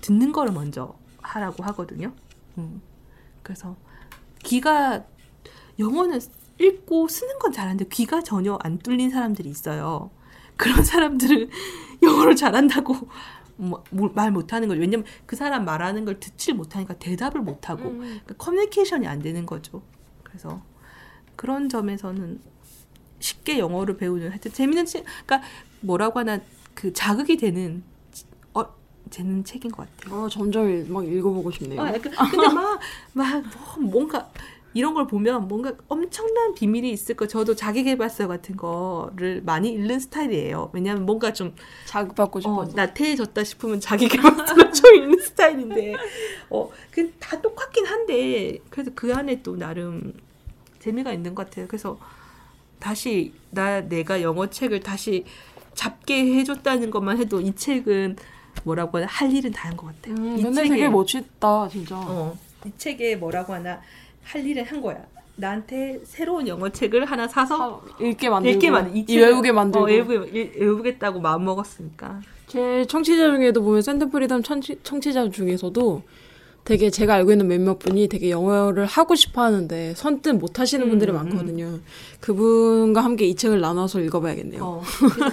[0.00, 2.12] 듣는 거를 먼저 하라고 하거든요.
[2.58, 2.80] 음.
[3.42, 3.76] 그래서
[4.44, 5.04] 귀가
[5.78, 6.20] 영어는
[6.58, 10.10] 읽고 쓰는 건 잘하는데 귀가 전혀 안 뚫린 사람들이 있어요.
[10.56, 11.48] 그런 사람들은
[12.02, 12.96] 영어를 잘한다고
[13.56, 14.80] 뭐, 뭐- 말 못하는 거죠.
[14.80, 17.98] 왜냐면 그 사람 말하는 걸 듣질 못하니까 대답을 못하고 음.
[18.00, 19.82] 그러니까 커뮤니케이션이 안 되는 거죠.
[20.22, 20.60] 그래서
[21.36, 22.40] 그런 점에서는
[23.20, 25.48] 쉽게 영어를 배우는 하여튼 재밌는 책, 그러니까
[25.80, 26.40] 뭐라고 하나
[26.74, 27.82] 그 자극이 되는
[28.54, 28.64] 어
[29.10, 30.22] 되는 책인 것 같아요.
[30.24, 31.80] 어, 점점 막 읽어보고 싶네요.
[31.82, 32.80] 아, 약간 근데 막
[33.12, 33.42] 막
[33.76, 34.30] 뭐, 뭔가
[34.74, 37.26] 이런 걸 보면 뭔가 엄청난 비밀이 있을 거.
[37.26, 40.70] 저도 자기계발서 같은 거를 많이 읽는 스타일이에요.
[40.72, 41.54] 왜냐하면 뭔가 좀
[41.86, 42.72] 자극받고 어, 싶어서.
[42.76, 45.94] 나태해졌다 싶으면 자기계발서를 좀 읽는 스타일인데,
[46.50, 50.12] 어, 그다 똑같긴 한데, 그래도 그 안에 또 나름
[50.80, 51.66] 재미가 있는 것 같아요.
[51.66, 51.98] 그래서
[52.78, 55.24] 다시 나 내가 영어 책을 다시
[55.74, 58.16] 잡게 해줬다는 것만 해도 이 책은
[58.64, 60.14] 뭐라고 하나 할 일은 다 한 것 같아요.
[60.16, 61.96] 음, 이 책에- 되게 멋있다, 진짜.
[61.98, 63.80] 어, 이 책에 뭐라고 하나
[64.24, 65.04] 할 일을 한 거야.
[65.36, 68.54] 나한테 새로운 영어 책을 하나 사서 아, 읽게 만들고.
[68.56, 69.84] 읽게 만, 이 책을- 외우게 만들고.
[69.84, 72.20] 어, 외우게, 일- 외우겠다고 마음 먹었으니까.
[72.48, 76.02] 제 청취자 중에도 보면 샌드프리덤 청취, 청취자 중에서도
[76.64, 80.90] 되게 제가 알고 있는 몇몇 분이 되게 영어를 하고 싶어 하는데 선뜻 못 하시는 음,
[80.90, 81.78] 분들이 음, 많거든요.
[82.20, 84.62] 그분과 함께 이 책을 나눠서 읽어봐야겠네요.
[84.62, 84.82] 어,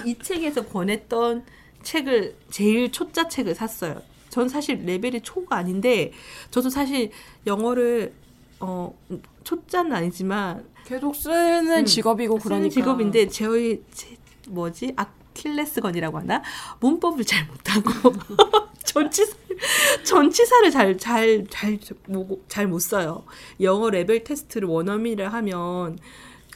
[0.06, 1.44] 이 책에서 권했던
[1.82, 4.00] 책을 제일 초짜 책을 샀어요.
[4.30, 6.12] 전 사실 레벨이 초가 아닌데
[6.50, 7.10] 저도 사실
[7.46, 8.12] 영어를
[8.60, 8.96] 어
[9.44, 12.74] 초짜는 아니지만 계속 쓰는 음, 직업이고 쓰는 그러니까.
[12.74, 14.16] 직업인데 저희 제,
[14.48, 16.42] 뭐지 아킬레스건이라고 하나
[16.80, 17.90] 문법을 잘 못하고
[18.84, 19.36] 전치사
[20.04, 21.78] 전치사를 잘 잘 잘
[22.48, 23.24] 잘 못 써요.
[23.60, 25.98] 영어 레벨 테스트를 원어민을 하면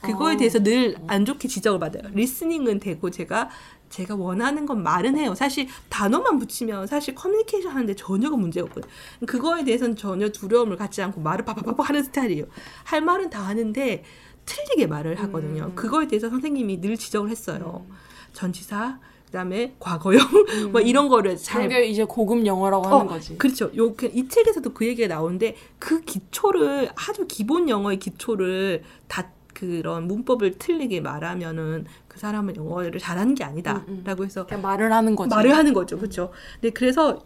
[0.01, 0.37] 그거에 아.
[0.37, 2.11] 대해서 늘 안 좋게 지적을 받아요.
[2.15, 3.51] 리스닝은 되고 제가
[3.91, 5.35] 제가 원하는 건 말은 해요.
[5.35, 8.91] 사실 단어만 붙이면 사실 커뮤니케이션 하는데 전혀가 문제가 없거든요.
[9.27, 12.47] 그거에 대해서는 전혀 두려움을 갖지 않고 말을 파파파파 하는 스타일이에요.
[12.85, 14.05] 할 말은 다 하는데
[14.47, 15.65] 틀리게 말을 하거든요.
[15.67, 15.75] 음.
[15.75, 17.85] 그거에 대해서 선생님이 늘 지적을 했어요.
[18.33, 20.21] 전치사, 그다음에 과거형
[20.73, 23.39] 뭐 이런 거를 잘 그게 이제 고급 영어라고 어, 하는 거지.
[23.39, 23.71] 그렇죠.
[23.77, 30.07] 요, 그, 이 책에서도 그 얘기가 나오는데 그 기초를 아주 기본 영어의 기초를 다 그런
[30.07, 33.51] 문법을 틀리게 말하면은 그 사람은 영어를 잘하는 게 음, 음.
[33.51, 35.35] 아니다라고 해서 그냥 말을 하는 거지.
[35.35, 35.97] 말을 하는 거죠.
[35.97, 36.33] 그렇죠.
[36.61, 37.25] 네, 그래서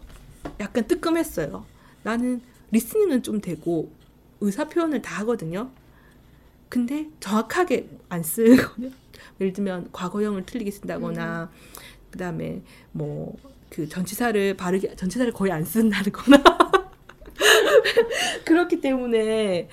[0.59, 1.65] 약간 뜨끔했어요.
[2.03, 3.91] 나는 리스닝은 좀 되고
[4.41, 5.71] 의사 표현을 다 하거든요.
[6.69, 8.91] 근데 정확하게 안 쓰거든요.
[9.41, 11.49] 예를 들면 과거형을 틀리게 쓴다거나
[12.11, 13.35] 그다음에 뭐
[13.75, 16.41] 그 전치사를 바르게 전치사를 거의 안 쓴다거나
[18.45, 19.67] 그렇기 때문에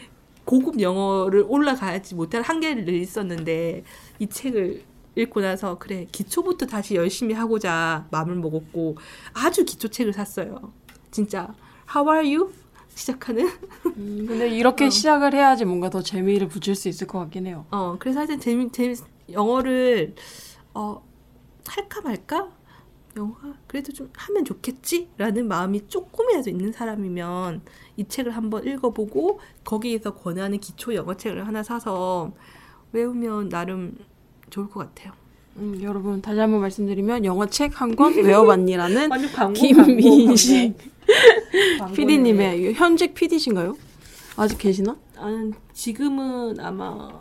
[0.44, 3.85] 고급 영어를 올라가지 못할 한계를 있었는데
[4.18, 4.83] 이 책을
[5.14, 8.96] 읽고 나서 그래 기초부터 다시 열심히 하고자 마음을 먹었고
[9.35, 10.72] 아주 기초 책을 샀어요.
[11.11, 11.55] 진짜
[11.94, 12.53] How are you?
[12.94, 13.46] 시작하는
[13.96, 14.90] 음, 근데 이렇게 어.
[14.90, 17.66] 시작을 해야지 뭔가 더 재미를 붙일 수 있을 것 같긴 해요.
[17.70, 18.94] 어 그래서 하여튼 재미 재미
[19.31, 20.14] 영어를
[20.75, 21.03] 어
[21.66, 22.51] 할까 말까
[23.16, 27.62] 영화 그래도 좀 하면 좋겠지라는 마음이 조금이라도 있는 사람이면
[27.96, 32.33] 이 책을 한번 읽어보고 거기에서 권하는 기초 영어 책을 하나 사서
[32.92, 33.96] 외우면 나름
[34.52, 35.12] 좋을 것 같아요.
[35.56, 39.10] 음, 여러분 다시 한번 말씀드리면 영어 책 한 권 외워봤니라는
[39.54, 40.74] 김민식
[41.94, 43.76] PD님의 현직 PD신가요?
[44.36, 44.96] 아직 계시나?
[45.16, 47.20] 아, 지금은 아마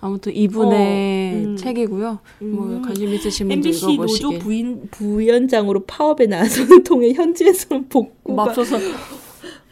[0.00, 1.56] 아무튼 이분의 어, 음.
[1.56, 2.18] 책이고요.
[2.40, 2.82] 뭐 음.
[2.82, 4.38] 관심 있으신 분들 MBC 노조 읽어보시길.
[4.40, 8.78] 부인, 부위원장으로 파업에 나서는 통에 현지에서는 복구가 맙소사.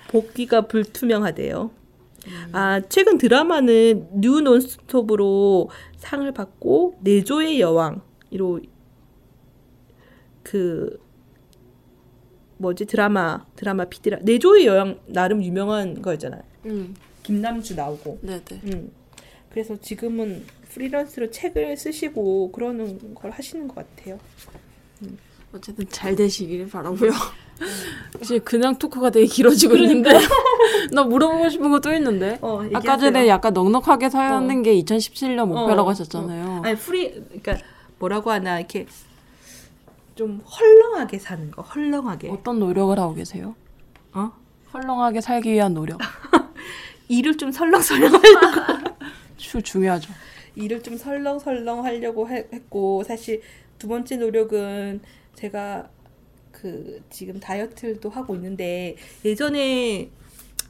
[0.08, 1.70] 복귀가 불투명하대요.
[2.52, 8.60] 아 최근 드라마는 뉴 논스톱으로 상을 받고 내조의 여왕으로
[10.42, 10.98] 그
[12.58, 16.42] 뭐지 드라마 드라마 PD라 내조의 여왕 나름 유명한 거였잖아요.
[16.66, 18.20] 음, 김남주 나오고.
[18.22, 18.60] 네네.
[18.64, 18.92] 음.
[19.50, 24.18] 그래서 지금은 프리랜서로 책을 쓰시고 그러는 걸 하시는 것 같아요.
[25.54, 27.10] 어쨌든 잘 되시길 바라고요.
[28.20, 30.10] 이제 그냥 토크가 되게 길어지고 있는데
[30.92, 35.88] 나 물어보고 싶은 거 또 있는데 어, 아까 전에 약간 넉넉하게 사는 게 2017년 목표라고
[35.88, 36.62] 어, 하셨잖아요.
[36.64, 37.58] 아니 프리 그러니까
[37.98, 38.86] 뭐라고 하나 이렇게
[40.16, 43.54] 좀 헐렁하게 사는 거 헐렁하게 어떤 노력을 하고 계세요?
[44.12, 44.32] 어
[44.72, 45.98] 헐렁하게 살기 위한 노력.
[47.08, 48.10] 일을 좀 설렁설렁
[49.36, 50.10] 주 중요하죠.
[50.56, 53.42] 일을 좀 설렁설렁 하려고 해- 했고 사실
[53.78, 55.00] 두 번째 노력은
[55.36, 55.88] 제가
[56.52, 60.10] 그 지금 다이어트도 하고 있는데 예전에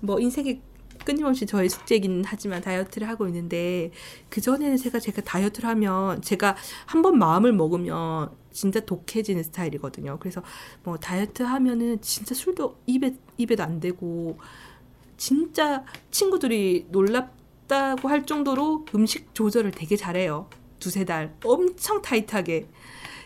[0.01, 0.61] 뭐 인생의
[1.05, 3.91] 끊임없이 저의 숙제이긴 하지만 다이어트를 하고 있는데
[4.31, 10.19] 그 전에는 제가 제가 다이어트를 하면 제가 한 번 마음을 먹으면 진짜 독해지는 스타일이거든요.
[10.21, 10.43] 그래서
[10.83, 14.39] 뭐 다이어트 하면은 진짜 술도 입에 입에도 안 대고
[15.19, 20.49] 진짜 친구들이 놀랍다고 할 정도로 음식 조절을 되게 잘해요.
[20.79, 22.67] 두세 달 엄청 타이트하게.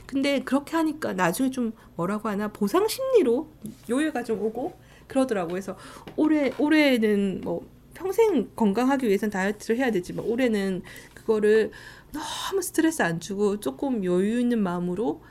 [0.08, 3.50] 근데 그렇게 하니까 나중에 좀 뭐라고 하나 보상 심리로
[3.90, 4.72] 요요가 좀 오고
[5.06, 5.50] 그러더라고.
[5.50, 5.76] 그래서
[6.16, 10.82] 올해 올해는 뭐 평생 건강하기 위해서는 다이어트를 해야 되지만 올해는
[11.14, 11.72] 그거를
[12.12, 15.22] 너무 스트레스 안 주고 조금 여유 있는 마음으로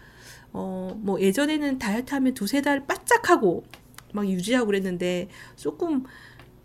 [0.53, 3.63] 어 뭐 예전에는 다이어트 하면 두세 달 바짝 하고
[4.13, 6.03] 막 유지하고 그랬는데 조금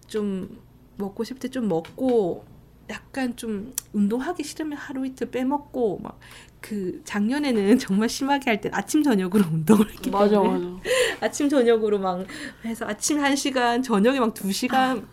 [0.06, 0.60] 좀
[0.98, 2.44] 먹고 싶을 때 좀 먹고
[2.90, 6.18] 약간 좀 운동하기 싫으면 하루 이틀 빼먹고 막
[6.62, 10.80] 그 작년에는 정말 심하게 할 때 아침 저녁으로 운동을 했기 맞아 때문에 맞아.
[11.26, 12.24] 아침 저녁으로 막
[12.64, 15.04] 해서 아침 1시간 저녁에 막 2시간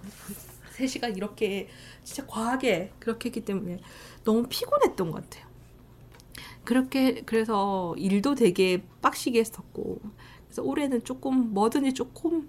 [0.77, 1.67] 3시간 이렇게
[2.03, 3.79] 진짜 과하게 그렇게 했기 때문에
[4.23, 5.47] 너무 피곤했던 것 같아요.
[6.63, 9.99] 그렇게 그래서 일도 되게 빡시게 했었고
[10.45, 12.47] 그래서 올해는 조금 뭐든지 조금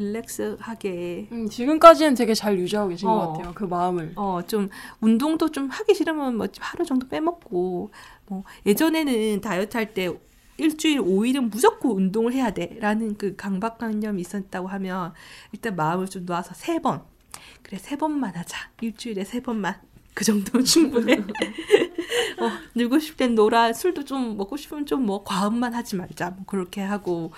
[0.00, 3.14] 릴렉스하게 음, 지금까지는 되게 잘 유지하고 계신 어.
[3.18, 3.52] 것 같아요.
[3.54, 4.12] 그 마음을.
[4.16, 4.68] 어 좀
[5.00, 7.90] 운동도 좀 하기 싫으면 뭐 하루 정도 빼먹고
[8.26, 10.08] 뭐 예전에는 다이어트 할 때
[10.56, 15.12] 일주일 5일은 무조건 운동을 해야 돼라는 그 강박관념이 있었다고 하면
[15.52, 17.02] 일단 마음을 좀 놓아서 세 번
[17.62, 19.76] 그래 세 번만 하자 일주일에 세 번만
[20.14, 21.14] 그 정도면 충분해
[22.40, 26.44] 어 놀고 싶을 땐 놀아 술도 좀 먹고 싶으면 좀 뭐 과음만 하지 말자 뭐
[26.46, 27.32] 그렇게 하고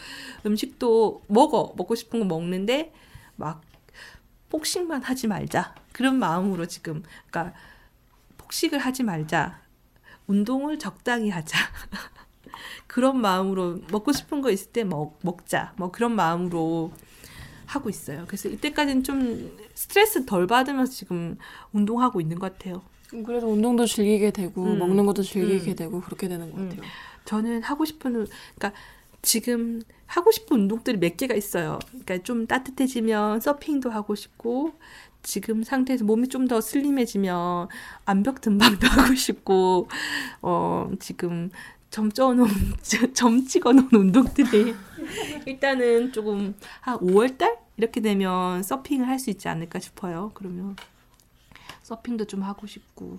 [0.44, 2.92] 음식도 먹어 먹고 싶은 거 먹는데
[3.36, 3.62] 막
[4.52, 5.74] 폭식만 하지 말자.
[5.92, 7.56] 그런 마음으로 지금, 그러니까
[8.36, 9.62] 폭식을 하지 말자.
[10.26, 11.58] 운동을 적당히 하자.
[12.86, 15.72] 그런 마음으로 먹고 싶은 거 있을 때 먹, 먹자.
[15.78, 16.92] 뭐 그런 마음으로
[17.74, 18.24] 하고 있어요.
[18.26, 21.36] 그래서 이때까지는 좀 스트레스 덜 받으면서 지금
[21.72, 22.82] 운동하고 있는 것 같아요.
[23.14, 24.78] 음, 그래도 운동도 즐기게 되고 음.
[24.78, 25.76] 먹는 것도 즐기게 음.
[25.76, 26.68] 되고 그렇게 되는 것 음.
[26.68, 26.82] 같아요.
[27.24, 28.78] 저는 하고 싶은, 운- 그러니까
[29.22, 31.78] 지금 하고 싶은 운동들이 몇 개가 있어요.
[31.90, 34.72] 그러니까 좀 따뜻해지면 서핑도 하고 싶고,
[35.22, 37.68] 지금 상태에서 몸이 좀 더 슬림해지면
[38.04, 39.88] 암벽 등반도 하고 싶고,
[40.42, 41.50] 어, 지금
[41.90, 42.48] 점 쪄놓은,
[43.14, 44.74] 점 찍어놓은 운동들이
[45.46, 47.61] 일단은 조금 한 5월달?
[47.76, 50.30] 이렇게 되면 서핑을 할 수 있지 않을까 싶어요.
[50.34, 50.76] 그러면
[51.82, 53.18] 서핑도 좀 하고 싶고.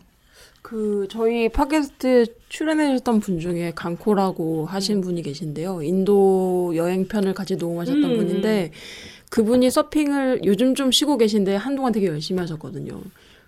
[0.61, 5.83] 그 저희 팟캐스트 출연해주셨던 분 중에 강코라고 하신 분이 계신데요.
[5.83, 8.17] 인도 여행 편을 같이 녹음하셨던 음.
[8.17, 8.71] 분인데
[9.29, 13.01] 그분이 서핑을 요즘 좀 쉬고 계신데 한동안 되게 열심히 하셨거든요.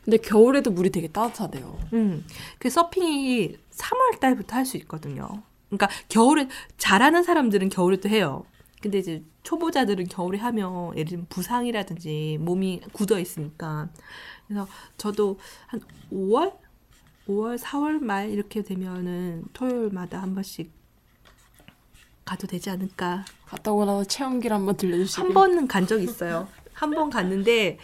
[0.04, 1.80] 근데 겨울에도 물이 되게 따뜻하대요.
[1.94, 2.24] 음,
[2.60, 5.28] 그 서핑이 3월 달부터 할 수 있거든요.
[5.70, 8.46] 그러니까 겨울에 잘하는 사람들은 겨울에도 해요.
[8.82, 13.88] 근데 이제 초보자들은 겨울에 하면 예를 들면 부상이라든지 몸이 굳어 있으니까.
[14.48, 15.80] 그래서 저도 한
[16.12, 16.54] 5월,
[17.28, 20.72] 5월, 4월 말 이렇게 되면은 토요일마다 한 번씩
[22.26, 23.24] 가도 되지 않을까.
[23.46, 25.24] 갔다 오고 나서 체험기를 한번 들려주시길.
[25.26, 26.48] 한 번은 간 적 있어요.
[26.74, 27.78] 한 번 갔는데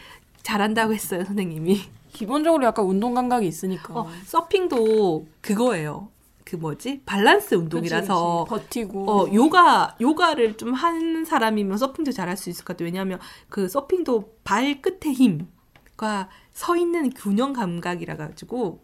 [0.44, 1.80] 잘한다고 했어요, 선생님이.
[2.12, 3.94] 기본적으로 약간 운동 감각이 있으니까.
[3.94, 6.10] 어, 서핑도 그거예요.
[6.52, 7.04] 그 뭐지?
[7.06, 8.86] 밸런스 운동이라서 그치, 그치.
[8.88, 9.10] 버티고.
[9.10, 12.88] 어, 요가 요가를 좀 하는 사람이면 서핑도 잘할 수 있을 것 같아요.
[12.88, 18.84] 왜냐하면 그 서핑도 발 끝의 힘과 서 있는 균형 감각이라 가지고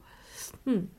[0.67, 0.89] 음.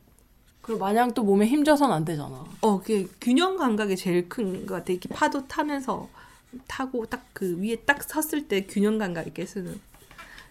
[0.61, 2.45] 그리고 마냥 또 몸에 힘줘서는 안 되잖아.
[2.61, 4.93] 어, 그 균형 감각이 제일 큰 것 같아.
[4.93, 6.09] 이렇게 파도 타면서
[6.67, 9.81] 타고 딱 그 위에 딱 섰을 때 균형 감각 있게 쓰는.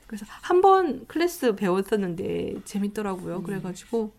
[0.07, 3.43] 그래서 한 번 클래스 배웠었는데 재밌더라고요.
[3.43, 4.13] 그래가지고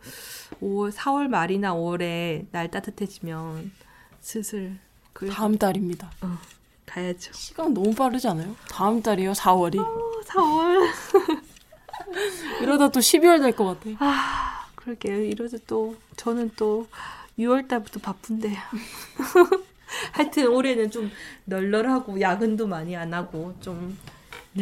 [0.62, 3.72] 5월, 4월 말이나 5월에 날 따뜻해지면
[4.20, 4.76] 슬슬
[5.14, 6.10] 그 다음 달입니다.
[6.86, 7.32] 가야죠.
[7.32, 8.54] 시간 너무 빠르지 않아요?
[8.70, 9.78] 다음 달이요, 4월이.
[9.78, 10.88] 어, 4월.
[12.62, 13.90] 이러다 또 12월 될 것 같아.
[13.98, 15.22] 아, 그러게요.
[15.22, 16.86] 이러다 또 저는 또
[17.38, 18.54] 6월 달부터 바쁜데.
[20.12, 21.10] 하여튼 올해는 좀
[21.44, 23.96] 널널하고 야근도 많이 안 하고 좀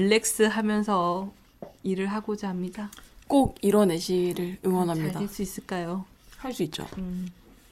[0.00, 1.32] 릴렉스 하면서
[1.82, 2.90] 일을 하고자 합니다.
[3.28, 5.12] 꼭 이뤄내시기를 응원합니다.
[5.20, 6.04] 잘 될 수 있을까요?
[6.36, 6.86] 할 수 있죠.
[6.98, 7.28] 음,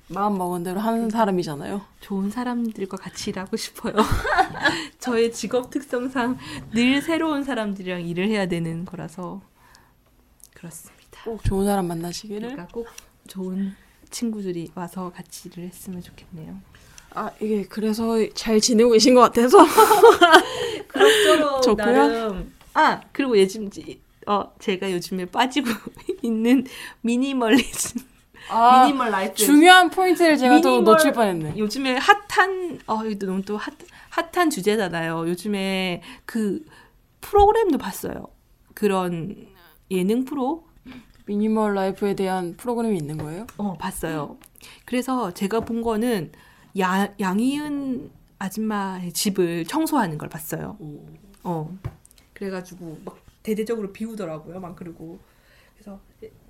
[0.08, 1.82] 마음 먹은 대로 하는 사람이잖아요.
[2.00, 3.94] 좋은 사람들과 같이 일하고 싶어요.
[4.98, 6.38] 저의 직업 특성상
[6.72, 9.42] 늘 새로운 사람들이랑 일을 해야 되는 거라서
[10.54, 11.22] 그렇습니다.
[11.24, 12.40] 꼭 좋은 사람 만나시기를.
[12.40, 12.86] 그러니까 꼭
[13.28, 13.74] 좋은
[14.10, 16.58] 친구들이 와서 같이 일을 했으면 좋겠네요.
[17.14, 19.58] 아, 이게 그래서 잘 지내고 계신 것 같아서.
[20.88, 21.86] 그럭저럭 좋고요.
[21.86, 25.68] 나름 아 그리고 요즘 지- 어 제가 요즘에 빠지고
[26.22, 26.64] 있는
[27.02, 28.00] 미니멀리즘
[28.50, 31.54] 아, 미니멀 라이프 중요한 포인트를 제가 또 미니멀- 놓칠 뻔했네.
[31.56, 33.72] 요즘에 핫한 어 이거 너무 또 핫,
[34.10, 35.28] 핫한 주제잖아요.
[35.28, 36.64] 요즘에 그
[37.20, 38.26] 프로그램도 봤어요.
[38.74, 39.46] 그런
[39.90, 40.66] 예능 프로
[41.26, 43.46] 미니멀 라이프에 대한 프로그램이 있는 거예요?
[43.56, 44.36] 어 봤어요.
[44.84, 46.32] 그래서 제가 본 거는
[46.78, 50.76] 야, 양희은 아줌마의 집을 청소하는 걸 봤어요.
[51.44, 51.78] 어.
[52.32, 54.58] 그래가지고 막 대대적으로 비우더라고요.
[54.60, 55.18] 막 그리고
[55.74, 56.00] 그래서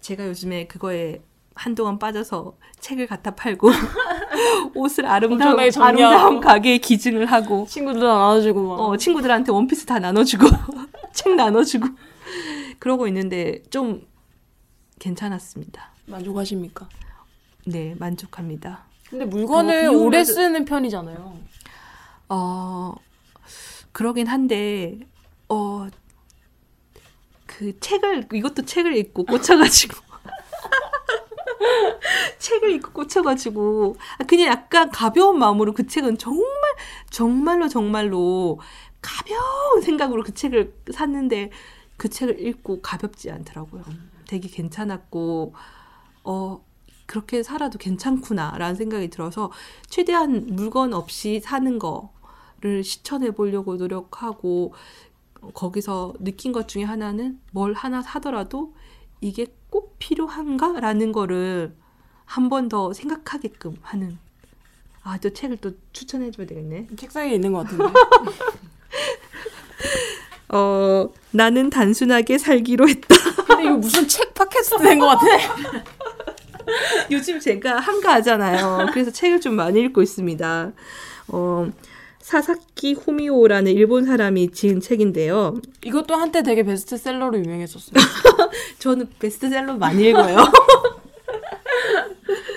[0.01, 1.23] 제가 요즘에 그거에
[1.55, 3.69] 한동안 빠져서 책을 갖다 팔고
[4.75, 5.59] 옷을 아름다운.
[5.59, 8.75] 아름다운 가게에 기증을 하고 친구들 나눠주고 막.
[8.81, 10.47] 어 친구들한테 원피스 다 나눠주고
[11.13, 11.87] 책 나눠주고
[12.79, 14.07] 그러고 있는데 좀
[14.99, 15.93] 괜찮았습니다.
[16.07, 16.89] 만족하십니까?
[17.67, 18.85] 네 만족합니다.
[19.15, 21.39] 근데 물건을 오래 쓰는 편이잖아요.
[22.31, 22.95] 어,
[23.93, 24.99] 그러긴 한데,
[25.49, 25.87] 어,
[27.47, 29.95] 그 책을 이것도 책을 읽고 꽂혀가지고
[32.39, 36.45] 책을 읽고 꽂혀가지고 아, 그냥 약간 가벼운 마음으로 그 책은 정말
[37.11, 38.59] 정말로 정말로
[39.01, 41.53] 가벼운 생각으로 그 책을 샀는데
[41.97, 43.85] 그 책을 읽고 가볍지 않더라고요.
[44.27, 45.55] 되게 괜찮았고
[46.25, 46.65] 어
[47.07, 49.51] 그렇게 살아도 괜찮구나라는 생각이 들어서
[49.89, 54.75] 최대한 물건 없이 사는 거를 실천해 보려고 노력하고
[55.53, 58.75] 거기서 느낀 것 중에 하나는 뭘 하나 사더라도
[59.21, 61.75] 이게 꼭 필요한가라는 거를
[62.25, 64.19] 한 번 더 생각하게끔 하는
[65.03, 66.87] 아, 또 책을 또 추천해 줘야 되겠네.
[66.97, 67.85] 책상에 있는 것 같은데.
[70.49, 73.15] 어, 나는 단순하게 살기로 했다.
[73.47, 75.27] 근데 이거 무슨 책 팟캐스트 된 것 같아.
[77.11, 78.89] 요즘 제가 한가하잖아요.
[78.93, 80.73] 그래서 책을 좀 많이 읽고 있습니다.
[81.29, 81.71] 어,
[82.21, 85.61] 사사키 호미오라는 일본 사람이 지은 책인데요.
[85.85, 87.95] 이것도 한때 되게 베스트셀러로 유명했었어요.
[88.79, 90.39] 저는 베스트셀러 많이 읽어요.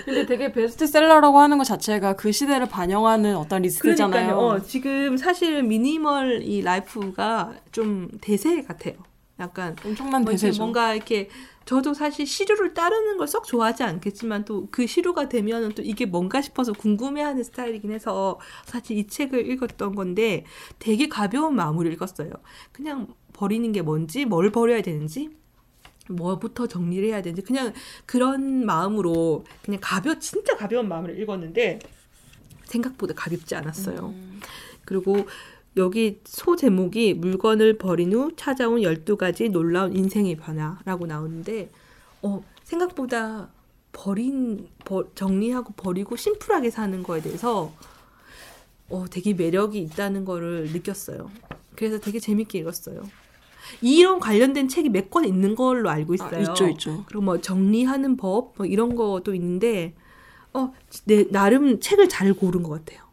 [0.06, 4.10] 근데 되게 베스트셀러라고 하는 것 자체가 그 시대를 반영하는 어떤 리스트잖아요.
[4.10, 4.38] 그러니까요.
[4.38, 8.94] 어, 지금 사실 미니멀 이 라이프가 좀 대세 같아요.
[9.38, 10.62] 약간 엄청난 뭐 대세죠.
[10.62, 11.28] 뭔가 이렇게
[11.68, 16.40] 저도 사실 시류를 따르는 걸 썩 좋아하지 않겠지만 또 그 시류가 되면은 또 이게 뭔가
[16.40, 20.44] 싶어서 궁금해하는 스타일이긴 해서 사실 이 책을 읽었던 건데
[20.78, 22.30] 되게 가벼운 마음으로 읽었어요.
[22.72, 25.30] 그냥 버리는 게 뭔지, 뭘 버려야 되는지,
[26.08, 27.72] 뭐부터 정리를 해야 되는지 그냥
[28.06, 31.80] 그런 마음으로 그냥 가벼 진짜 가벼운 마음으로 읽었는데
[32.64, 34.14] 생각보다 가볍지 않았어요.
[34.14, 34.40] 음.
[34.84, 35.26] 그리고
[35.76, 41.70] 여기 소 제목이 물건을 버린 후 찾아온 12가지 놀라운 인생의 변화라고 나오는데
[42.22, 43.48] 어, 생각보다
[43.92, 47.72] 버린 버, 정리하고 버리고 심플하게 사는 거에 대해서
[48.88, 51.30] 어, 되게 매력이 있다는 거를 느꼈어요.
[51.76, 53.02] 그래서 되게 재밌게 읽었어요.
[53.82, 56.38] 이런 관련된 책이 몇 권 있는 걸로 알고 있어요.
[56.38, 57.04] 아, 있죠, 있죠.
[57.06, 59.94] 그리고 뭐 정리하는 법 뭐 이런 것도 있는데
[60.54, 60.72] 어,
[61.04, 63.06] 내 나름 책을 잘 고른 것 같아요.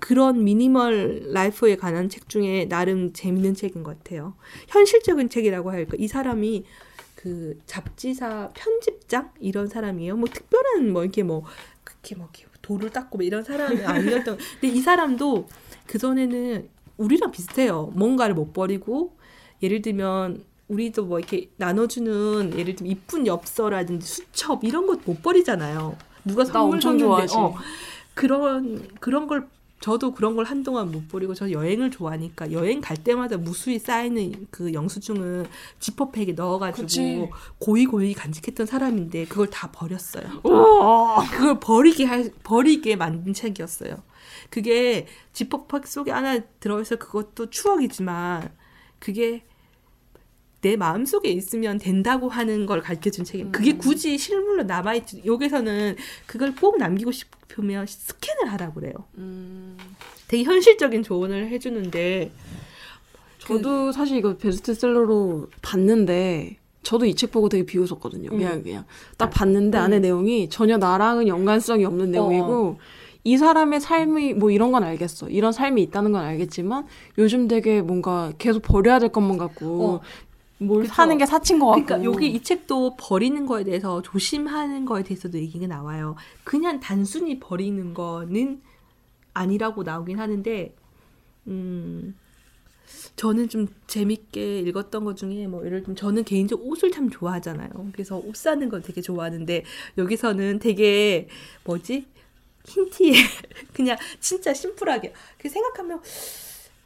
[0.00, 4.34] 그런 미니멀 라이프에 관한 책 중에 나름 재밌는 책인 것 같아요.
[4.68, 5.96] 현실적인 책이라고 할까.
[5.98, 6.64] 이 사람이
[7.14, 10.16] 그 잡지사 편집장 이런 사람이에요.
[10.16, 11.44] 뭐 특별한 뭐 이렇게 뭐
[11.84, 14.38] 그렇게 뭐 이렇게 돌을 닦고 뭐 이런 사람은 아니었던.
[14.60, 15.46] 근데 이 사람도
[15.86, 17.92] 그 전에는 우리랑 비슷해요.
[17.94, 19.14] 뭔가를 못 버리고
[19.62, 25.96] 예를 들면 우리도 뭐 이렇게 나눠주는 예를 들면 이쁜 엽서라든지 수첩 이런 것 못 버리잖아요.
[26.24, 27.34] 누가 나 선물 엄청 줬는데.
[27.36, 27.54] 어,
[28.14, 29.48] 그런 그런 걸
[29.80, 34.74] 저도 그런 걸 한동안 못 버리고 저 여행을 좋아하니까 여행 갈 때마다 무수히 쌓이는 그
[34.74, 35.46] 영수증을
[35.78, 37.28] 지퍼백에 넣어가지고 그치.
[37.58, 40.42] 고이 고이 간직했던 사람인데 그걸 다 버렸어요.
[40.44, 41.26] 우와.
[41.30, 44.02] 그걸 버리게 할 버리게 만든 책이었어요.
[44.50, 48.52] 그게 지퍼백 속에 하나 들어있어 그것도 추억이지만
[48.98, 49.44] 그게
[50.62, 53.50] 내 마음 속에 있으면 된다고 하는 걸 가르쳐 준 책이에요.
[53.52, 55.22] 그게 굳이 실물로 남아있지.
[55.24, 55.96] 여기서는
[56.26, 58.92] 그걸 꼭 남기고 싶으면 스캔을 하라 그래요.
[59.16, 59.76] 음,
[60.28, 62.30] 되게 현실적인 조언을 해주는데
[63.38, 68.30] 저도 사실 이거 베스트셀러로 봤는데 저도 이 책 보고 되게 비웃었거든요.
[68.30, 68.84] 그냥 그냥
[69.16, 69.82] 딱 봤는데 음.
[69.82, 72.78] 안에 내용이 전혀 나랑은 연관성이 없는 내용이고
[73.24, 75.28] 이 사람의 삶이 뭐 이런 건 알겠어.
[75.28, 76.86] 이런 삶이 있다는 건 알겠지만
[77.18, 80.00] 요즘 되게 뭔가 계속 버려야 될 것만 같고 어.
[80.60, 80.94] 뭘 그쵸.
[80.94, 81.84] 사는 게 사친 것 같고.
[81.84, 86.16] 그러니까 여기 이 책도 버리는 거에 대해서 조심하는 거에 대해서도 얘기가 나와요.
[86.44, 88.60] 그냥 단순히 버리는 거는
[89.32, 90.74] 아니라고 나오긴 하는데
[91.46, 92.14] 음
[93.16, 97.70] 저는 좀 재밌게 읽었던 것 중에 뭐 예를 들면 저는 개인적으로 옷을 참 좋아하잖아요.
[97.92, 99.64] 그래서 옷 사는 걸 되게 좋아하는데
[99.96, 101.28] 여기서는 되게
[101.64, 102.06] 뭐지
[102.66, 103.12] 흰 티에
[103.72, 106.02] 그냥 진짜 심플하게 그 생각하면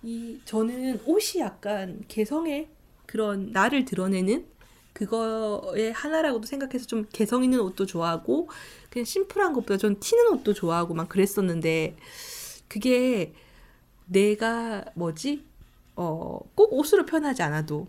[0.04, 2.68] 이 저는 옷이 약간 개성의
[3.14, 4.44] 그런 나를 드러내는
[4.92, 8.48] 그거의 하나라고도 생각해서 좀 개성 있는 옷도 좋아하고
[8.90, 11.96] 그냥 심플한 것보다 전 튀는 옷도 좋아하고 막 그랬었는데
[12.66, 13.32] 그게
[14.06, 15.44] 내가 뭐지?
[15.94, 17.86] 어 꼭 옷으로 표현하지 않아도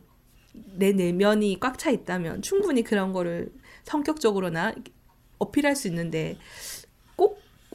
[0.54, 3.52] 내 내면이 꽉 차 있다면 충분히 그런 거를
[3.84, 4.76] 성격적으로나
[5.40, 6.95] 어필할 수 있는데 꼭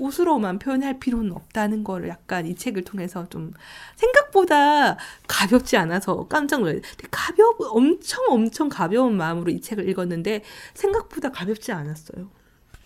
[0.01, 3.53] 옷으로만 표현할 필요는 없다는 거를 약간 이 책을 통해서 좀
[3.96, 4.96] 생각보다
[5.28, 6.82] 가볍지 않아서 깜짝 놀랐어요.
[7.11, 10.42] 가벼 엄청 엄청 가벼운 마음으로 이 책을 읽었는데
[10.74, 12.28] 생각보다 가볍지 않았어요.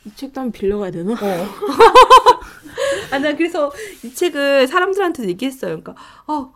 [0.04, 1.14] 이 책도 한번 빌려가야 되나?
[3.10, 5.80] 아, 나 그래서 이 책을 사람들한테도 얘기했어요.
[5.80, 5.94] 그러니까,
[6.26, 6.52] 어,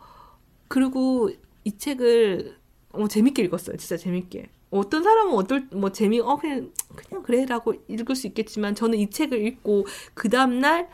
[0.68, 1.30] 그리고
[1.64, 2.56] 이 책을,
[2.92, 3.76] 어, 재밌게 읽었어요.
[3.76, 4.50] 진짜 재밌게.
[4.70, 9.46] 어떤 사람은 어떨, 뭐, 재미, 어, 그냥, 그냥 그래라고 읽을 수 있겠지만, 저는 이 책을
[9.46, 10.88] 읽고, 그 다음 날,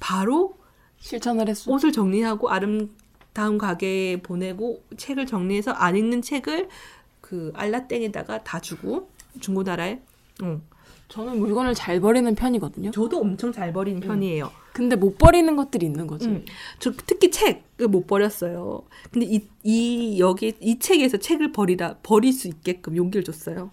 [0.00, 0.56] 바로
[0.98, 1.70] 실천을 했어.
[1.70, 6.68] 옷을 정리하고, 아름다운 가게에 보내고, 책을 정리해서 안 읽는 책을,
[7.20, 9.10] 그 알라땡에다가 다 주고
[9.40, 10.00] 중고나라에.
[10.42, 10.62] 응.
[11.08, 12.90] 저는 물건을 잘 버리는 편이거든요.
[12.90, 14.50] 저도 엄청 잘 버리는 편이에요.
[14.78, 16.28] 근데 못 버리는 것들이 있는 거지.
[16.28, 16.44] 음.
[16.78, 18.82] 저 특히 책을 못 버렸어요.
[19.12, 23.70] 근데 이, 이 여기 이 책에서 책을 버리다 버릴 수 있게끔 용기를 줬어요.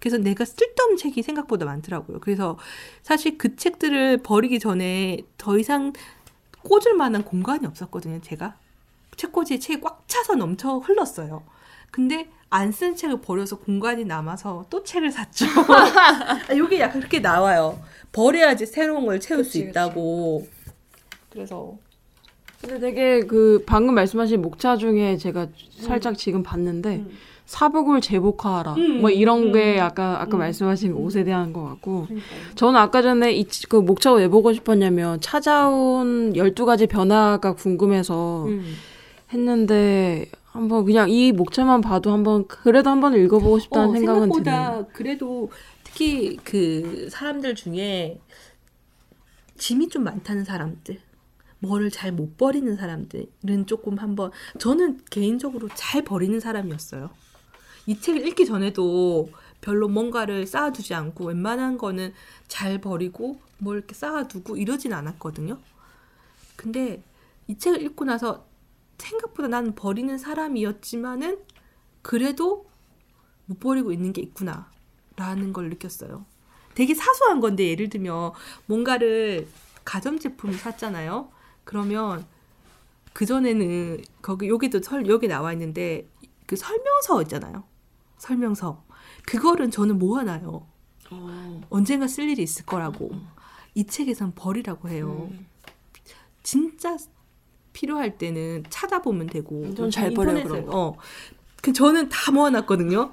[0.00, 2.20] 그래서 내가 쓸데없는 책이 생각보다 많더라고요.
[2.20, 2.56] 그래서
[3.02, 5.92] 사실 그 책들을 버리기 전에 더 이상
[6.62, 8.20] 꽂을 만한 공간이 없었거든요.
[8.22, 8.56] 제가
[9.16, 11.42] 책꽂이에 책이 꽉 차서 넘쳐 흘렀어요.
[11.90, 15.46] 근데 안 쓴 책을 버려서 공간이 남아서 또 책을 샀죠.
[15.68, 17.78] 아, 이게 약간 그렇게 나와요.
[18.12, 19.70] 버려야지 새로운 걸 채울 수 그치, 그치.
[19.70, 20.46] 있다고.
[21.30, 21.76] 그래서
[22.60, 25.46] 근데 되게 그 방금 말씀하신 목차 중에 제가
[25.78, 27.10] 살짝 지금 봤는데 음.
[27.46, 30.38] 사복을 제복화하라 음, 뭐 이런 음, 게 아까 아까 음.
[30.40, 32.06] 말씀하신 그 옷에 대한 것 같고
[32.56, 38.74] 저는 아까 전에 이 그 목차가 왜 보고 싶었냐면 찾아온 12가지 변화가 궁금해서 음.
[39.32, 44.44] 했는데 한번 그냥 이 목차만 봐도 한번 그래도 한번 읽어보고 싶다는 어, 생각은 드네요.
[44.44, 45.50] 생각보다 그래도
[45.98, 48.20] 특히 그 사람들 중에
[49.56, 51.00] 짐이 좀 많다는 사람들,
[51.58, 54.30] 뭐를 잘 못 버리는 사람들은 조금 한번
[54.60, 57.10] 저는 개인적으로 잘 버리는 사람이었어요.
[57.86, 59.28] 이 책을 읽기 전에도
[59.60, 62.14] 별로 뭔가를 쌓아두지 않고 웬만한 거는
[62.46, 65.58] 잘 버리고 뭘 이렇게 쌓아두고 이러진 않았거든요.
[66.54, 67.02] 근데
[67.48, 68.46] 이 책을 읽고 나서
[68.98, 71.40] 생각보다 나는 버리는 사람이었지만은
[72.02, 72.66] 그래도
[73.46, 74.77] 못 버리고 있는 게 있구나
[75.18, 76.24] 라는 걸 느꼈어요.
[76.74, 78.32] 되게 사소한 건데 예를 들면
[78.66, 79.48] 뭔가를
[79.84, 81.28] 가전제품을 샀잖아요.
[81.64, 82.24] 그러면
[83.12, 86.08] 그 전에는 거기 여기도 설 여기 나와 있는데
[86.46, 87.64] 그 설명서 있잖아요.
[88.16, 88.84] 설명서
[89.26, 90.66] 그거를 저는 모아놔요.
[91.10, 91.60] 어.
[91.68, 93.10] 언젠가 쓸 일이 있을 거라고.
[93.74, 95.30] 이 책에선 버리라고 해요.
[96.42, 96.96] 진짜
[97.72, 99.74] 필요할 때는 찾아보면 되고.
[99.74, 100.78] 전잘 버려요, 그런 거.
[100.78, 100.96] 어.
[101.60, 103.10] 그 저는 다 모아놨거든요.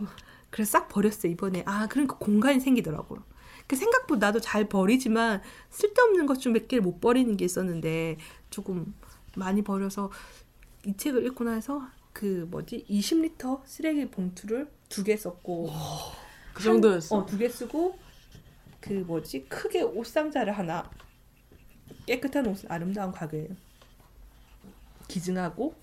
[0.56, 1.64] 그래서 싹 버렸어요 이번에.
[1.66, 3.22] 아 그러니까 공간이 생기더라고요.
[3.68, 8.16] 그 생각보다 나도 잘 버리지만 쓸데없는 것 좀 몇 개를 못 버리는 게 있었는데
[8.49, 8.93] 조금
[9.36, 10.12] 많이 버려서
[10.86, 11.82] 이 책을 읽고 나서
[12.14, 15.70] 그 뭐지 20리터 쓰레기 봉투를 두 개 썼고
[16.53, 17.18] 그 정도였어.
[17.18, 17.99] 어, 두 개 쓰고
[18.80, 20.89] 그 뭐지 크게 옷 상자를 하나
[22.06, 23.49] 깨끗한 옷 아름다운 가게에
[25.10, 25.76] 기증하고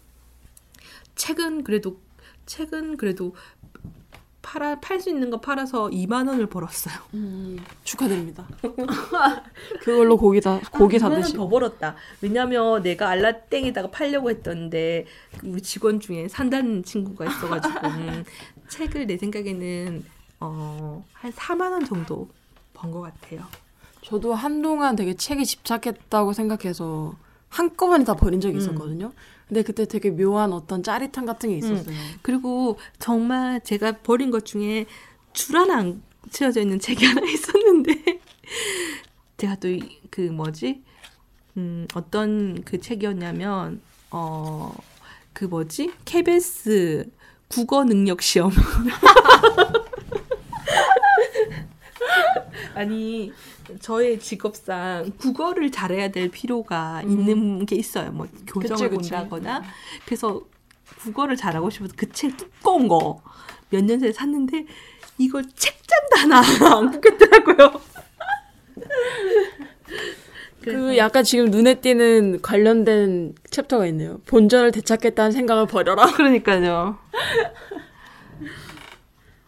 [1.14, 2.00] 책은 그래도
[2.46, 3.34] 책은 그래도
[4.42, 6.94] 팔아 팔 수 있는 거 팔아서 2만 원을 벌었어요.
[7.14, 8.46] 음, 축하드립니다.
[9.80, 11.36] 그걸로 고기 다 고기 아, 2만 사드시.
[11.36, 11.94] 원더 벌었다.
[12.20, 15.06] 왜냐면 내가 알라땡에다가 팔려고 했던데
[15.44, 18.24] 우리 직원 중에 산다는 친구가 있어가지고 음,
[18.68, 20.04] 책을 내 생각에는
[20.40, 22.28] 어, 한 4만 원 정도
[22.74, 23.42] 번 것 같아요.
[24.02, 27.14] 저도 한동안 되게 책에 집착했다고 생각해서
[27.48, 28.40] 한꺼번에 다 버린 음.
[28.40, 29.12] 적이 있었거든요.
[29.52, 31.94] 근데 그때 되게 묘한 어떤 짜릿함 같은 게 있었어요.
[32.22, 34.86] 그리고 정말 제가 버린 것 중에
[35.34, 38.18] 줄 하나 안 채워져 있는 책이 하나 있었는데
[39.36, 39.68] 제가 또
[40.10, 40.82] 그 뭐지?
[41.58, 44.72] 음 어떤 그 책이었냐면 어
[45.34, 45.92] 그 뭐지?
[46.06, 47.10] KBS
[47.48, 48.50] 국어 능력 시험.
[52.74, 53.32] 아니
[53.80, 58.10] 저의 직업상 국어를 잘해야 될 필요가 있는 게 있어요.
[58.12, 59.10] 뭐 교정을 그치, 그치.
[59.10, 59.62] 본다거나
[60.06, 60.40] 그래서
[61.00, 63.22] 국어를 잘하고 싶어서 그 책 두꺼운 거
[63.70, 64.66] 몇 년 전에 샀는데
[65.18, 66.40] 이걸 책장도 하나
[66.76, 67.80] 안 굽겠더라고요.
[70.62, 74.20] 그 약간 지금 눈에 띄는 관련된 챕터가 있네요.
[74.26, 76.06] 본전을 되찾겠다는 생각을 버려라.
[76.12, 76.98] 그러니까요.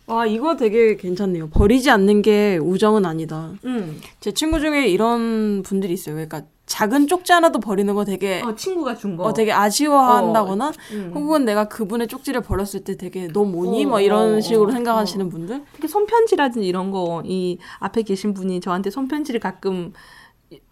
[0.06, 1.48] 와 이거 되게 괜찮네요.
[1.48, 3.52] 버리지 않는 게 우정은 아니다.
[3.64, 4.00] 음.
[4.20, 6.14] 제 친구 중에 이런 분들이 있어요.
[6.14, 9.24] 그러니까 작은 쪽지 하나도 버리는 거 되게 어, 친구가 준 거.
[9.24, 11.12] 어, 되게 아쉬워한다거나 음.
[11.14, 13.84] 혹은 내가 그분의 쪽지를 버렸을 때 되게 너 뭐니?
[13.86, 18.34] 어, 뭐 이런 어, 식으로 어, 생각하시는 분들 특히 손편지라든지 이런 거 이 앞에 계신
[18.34, 19.92] 분이 저한테 손편지를 가끔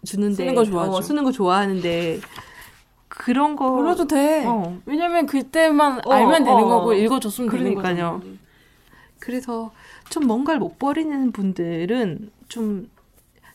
[0.05, 0.91] 주는데 쓰는 거 좋아하죠.
[0.93, 2.19] 어, 쓰는 거 좋아하는데
[3.07, 4.43] 그런 거 버려도 돼.
[4.45, 4.77] 어.
[4.85, 6.67] 왜냐면 그때만 어, 알면 되는 어.
[6.67, 8.19] 거고 읽어줬으면 되는 그러니까요.
[8.19, 8.42] 거잖아요.
[9.23, 9.71] 그래서
[10.09, 12.89] 좀 뭔가를 못 버리는 분들은 좀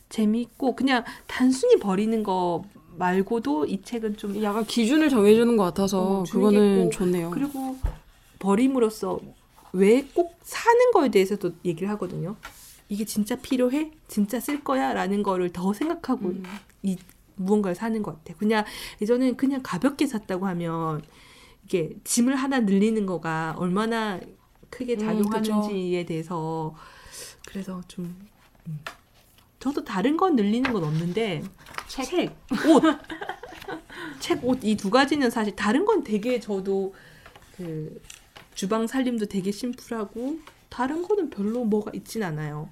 [0.08, 2.64] 재미있고 그냥 단순히 버리는 거
[2.96, 7.30] 말고도 이 책은 좀 약간 기준을 정해주는 것 같아서 어, 그거는 좋네요.
[7.30, 7.76] 그리고
[8.38, 9.20] 버림으로써
[9.74, 12.36] 왜 꼭 사는 거에 대해서도 얘기를 하거든요.
[12.88, 13.90] 이게 진짜 필요해?
[14.08, 14.94] 진짜 쓸 거야?
[14.94, 16.42] 라는 거를 더 생각하고 음.
[16.82, 16.96] 이
[17.36, 18.38] 무언가를 사는 것 같아요.
[18.38, 18.64] 그냥
[19.02, 21.02] 예전엔 그냥 가볍게 샀다고 하면
[21.66, 24.18] 이게 짐을 하나 늘리는 거가 얼마나
[24.70, 26.74] 크게 음, 작용하는지에 대해서
[27.46, 28.14] 그래서 좀
[28.66, 28.78] 음.
[29.60, 31.42] 저도 다른 건 늘리는 건 없는데
[31.88, 32.36] 책,
[32.68, 32.82] 옷,
[34.20, 36.94] 책, 옷 이 두 가지는 사실 다른 건 되게 저도
[37.56, 38.00] 그
[38.54, 40.38] 주방 살림도 되게 심플하고
[40.68, 42.68] 다른 거는 별로 뭐가 있진 않아요.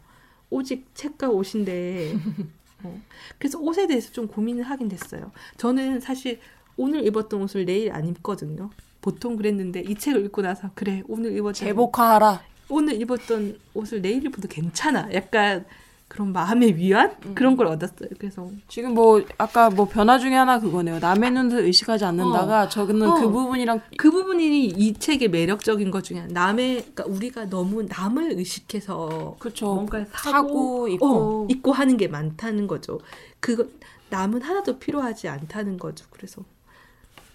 [0.50, 2.14] 오직 책과 옷인데
[2.84, 3.00] 어,
[3.38, 5.32] 그래서 옷에 대해서 좀 고민을 하긴 됐어요.
[5.56, 6.38] 저는 사실
[6.76, 8.70] 오늘 입었던 옷을 내일 안 입거든요.
[9.06, 12.42] 보통 그랬는데 이 책을 읽고 나서 그래 오늘 입었던 제복화하라.
[12.68, 15.08] 오늘 입었던 옷을 내일 입어도 괜찮아.
[15.14, 15.64] 약간
[16.08, 18.08] 그런 마음의 위안 그런 걸 얻었어요.
[18.18, 20.98] 그래서 지금 뭐 아까 뭐 변화 중에 하나 그거네요.
[20.98, 23.14] 남의 눈을 의식하지 않는다가 저는 어.
[23.14, 26.26] 그 부분이랑 그 부분이 이 책의 매력적인 것 중에.
[26.28, 29.72] 남의 그러니까 우리가 너무 남을 의식해서 그쵸.
[29.72, 32.98] 뭔가를 사고, 사고 입고 어, 하는 게 많다는 거죠.
[33.38, 33.66] 그거
[34.10, 36.06] 남은 하나도 필요하지 않다는 거죠.
[36.10, 36.42] 그래서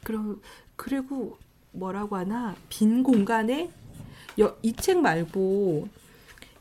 [0.03, 0.35] 그리고
[0.75, 1.37] 그리고
[1.71, 3.69] 뭐라고 하나 빈 공간에
[4.63, 5.87] 이 책 말고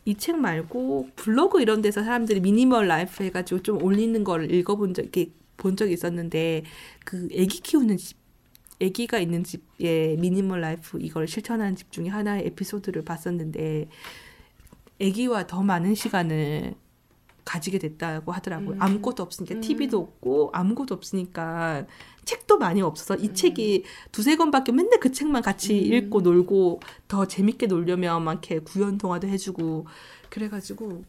[0.04, 5.32] 이 책 말고 블로그 이런 데서 사람들이 미니멀 라이프 해가지고 좀 올리는 걸 읽어본 적이
[5.56, 6.64] 본 적이 있었는데
[7.04, 8.18] 그 아기 키우는 집
[8.82, 13.88] 아기가 있는 집의 미니멀 라이프 이걸 실천하는 집 중에 하나의 에피소드를 봤었는데
[15.00, 16.74] 아기와 더 많은 시간을
[17.44, 18.76] 가지게 됐다고 하더라고요.
[18.76, 18.82] 음.
[18.82, 19.60] 아무것도 없으니까 음.
[19.60, 21.86] TV도 없고 아무것도 없으니까
[22.24, 25.92] 책도 많이 없어서 이 책이 두세 권밖에 맨날 그 책만 같이 음.
[25.92, 29.86] 읽고 놀고 더 재밌게 놀려면 막 이렇게 구연 통화도 해주고
[30.28, 31.04] 그래가지고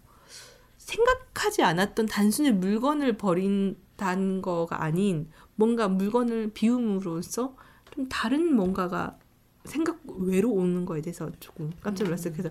[0.78, 7.56] 생각하지 않았던 단순히 물건을 버린다는 거가 아닌 뭔가 물건을 비움으로써
[7.94, 9.18] 좀 다른 뭔가가
[9.66, 12.34] 생각 외로 오는 거에 대해서 조금 깜짝 놀랐어요.
[12.34, 12.50] 그래서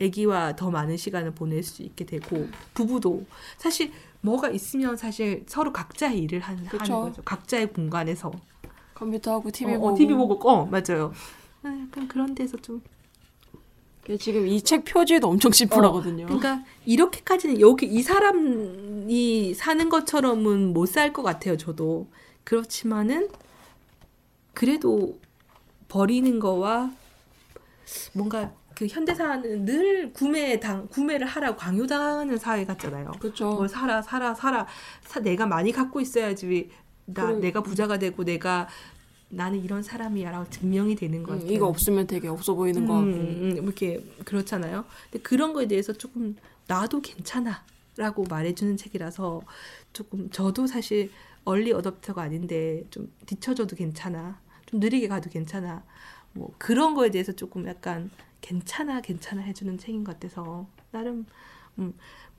[0.00, 3.24] 아기와 더 많은 시간을 보낼 수 있게 되고 부부도
[3.58, 6.78] 사실 뭐가 있으면 사실 서로 각자의 일을 하는, 하는.
[6.90, 7.22] 거죠.
[7.22, 8.32] 각자의 공간에서
[8.94, 9.92] 컴퓨터하고 TV 어, 보고.
[9.92, 11.12] 어, TV 보고 어 맞아요.
[11.62, 12.82] 아, 약간 그런 데서 좀
[14.20, 16.26] 지금 이 책 표지도 엄청 심플하거든요.
[16.26, 21.56] 그러니까 이렇게까지는 여기 이 사람이 사는 것처럼은 못 살 것 같아요.
[21.56, 22.06] 저도
[22.44, 23.28] 그렇지만은
[24.54, 25.18] 그래도
[25.88, 26.90] 버리는 거와
[28.14, 33.12] 뭔가 그 현대사는 늘 구매 당 구매를 하라고 강요당하는 사회 같잖아요.
[33.18, 33.54] 그렇죠.
[33.54, 34.66] 뭘 사라 사라 사라
[35.02, 36.70] 사, 내가 많이 갖고 있어야지
[37.06, 37.38] 나 그래.
[37.40, 38.68] 내가 부자가 되고 내가
[39.28, 41.52] 나는 이런 사람이야라고 증명이 되는 것 음, 같아요.
[41.52, 43.08] 이거 없으면 되게 없어 보이는 거 같고.
[43.08, 44.84] 음, 음, 이렇게 그렇잖아요.
[45.10, 49.40] 근데 그런 거에 대해서 조금 나도 괜찮아라고 말해주는 책이라서
[49.92, 51.10] 조금 저도 사실
[51.44, 54.40] 얼리 어답터가 아닌데 좀 뒤쳐져도 괜찮아,
[54.76, 55.82] 좀 느리게 가도 괜찮아.
[56.32, 58.10] 뭐 그런 거에 대해서 조금 약간
[58.40, 61.26] 괜찮아 괜찮아 해주는 책인 것 같아서 나름
[61.78, 61.94] 음.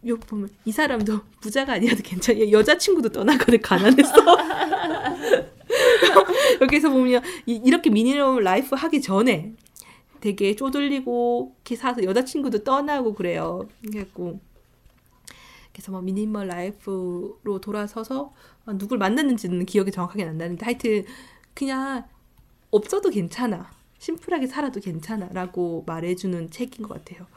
[0.06, 2.52] 요 보면 이 사람도 부자가 아니어도 괜찮아.
[2.52, 4.14] 여자친구도 떠나거든 가난해서.
[6.62, 9.54] 여기서 보면 이, 이렇게 미니멈 라이프 하기 전에
[10.22, 13.68] 되게 쪼들리고 이렇게 사서 여자친구도 떠나고 그래요.
[13.82, 14.40] 그래갖고
[15.74, 18.34] 그래서 막 미니멀 라이프로 돌아서서
[18.66, 21.06] 아, 누굴 만났는지는 기억이 정확하게 안 나는데 하여튼
[21.54, 22.06] 그냥
[22.72, 23.72] 없어도 괜찮아.
[24.00, 27.28] 심플하게 살아도 괜찮아라고 말해주는 책인 것 같아요.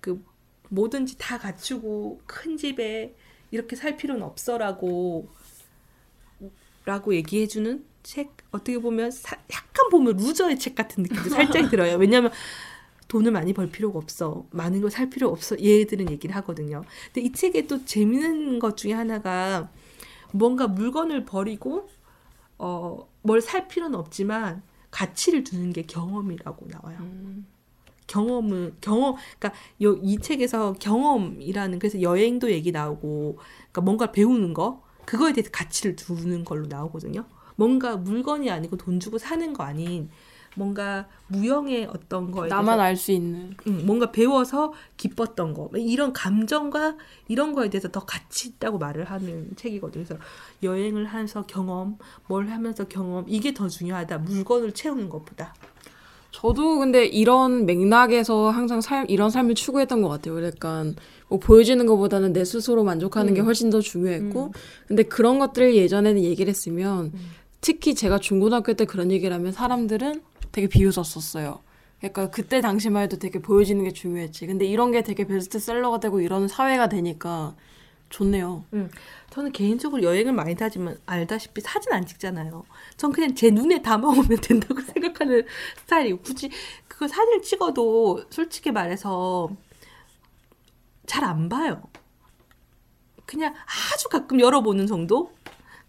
[0.00, 0.24] 그
[0.70, 3.14] 뭐든지 다 갖추고 큰 집에
[3.50, 5.28] 이렇게 살 필요는 없어라고
[6.84, 11.96] 라고 얘기해주는 책 어떻게 보면 사- 약간 보면 루저의 책 같은 느낌도 살짝 들어요.
[11.98, 12.32] 왜냐하면
[13.08, 14.46] 돈을 많이 벌 필요가 없어.
[14.50, 15.56] 많은 걸 살 필요 없어.
[15.60, 16.82] 얘들은 얘기를 하거든요.
[17.06, 19.70] 근데 이 책에 또 재밌는 것 중에 하나가
[20.32, 21.88] 뭔가 물건을 버리고
[22.58, 26.98] 어, 뭘 살 필요는 없지만 가치를 두는 게 경험이라고 나와요.
[27.00, 27.46] 음.
[28.06, 34.82] 경험은 경험 그러니까 요, 이 책에서 경험이라는 그래서 여행도 얘기 나오고 그러니까 뭔가 배우는 거
[35.04, 37.24] 그거에 대해서 가치를 두는 걸로 나오거든요.
[37.56, 40.10] 뭔가 물건이 아니고 돈 주고 사는 거 아닌
[40.56, 43.54] 뭔가 무형의 어떤 거에 나만 알 수 있는.
[43.66, 46.96] 음, 뭔가 배워서 기뻤던 거 이런 감정과
[47.28, 50.04] 이런 거에 대해서 더 가치 있다고 말을 하는 책이거든요.
[50.04, 50.22] 그래서
[50.62, 54.18] 여행을 하면서 경험, 뭘 하면서 경험 이게 더 중요하다.
[54.18, 55.54] 물건을 채우는 것보다.
[56.32, 60.34] 저도 근데 이런 맥락에서 항상 삶, 이런 삶을 추구했던 것 같아요.
[60.34, 60.84] 그러니까
[61.28, 63.46] 뭐 보여지는 것보다는 내 스스로 만족하는 게 음.
[63.46, 64.52] 훨씬 더 중요했고, 음.
[64.86, 67.20] 근데 그런 것들을 예전에는 얘기를 했으면, 음.
[67.60, 70.22] 특히 제가 중고등학교 때 그런 얘기를 하면 사람들은
[70.52, 71.60] 되게 비웃었었어요.
[71.98, 74.46] 그러니까 그때 당시만 해도 되게 보여지는 게 중요했지.
[74.46, 77.54] 근데 이런 게 되게 베스트셀러가 되고 이런 사회가 되니까
[78.08, 78.64] 좋네요.
[79.30, 82.64] 저는 개인적으로 여행을 많이 다지만 알다시피 사진 안 찍잖아요.
[82.96, 85.44] 전 그냥 제 눈에 담아오면 된다고 생각하는
[85.78, 86.50] 스타일이고 굳이
[86.88, 89.50] 그거 사진을 찍어도 솔직히 말해서
[91.06, 91.82] 잘 안 봐요.
[93.26, 93.54] 그냥
[93.94, 95.32] 아주 가끔 열어보는 정도?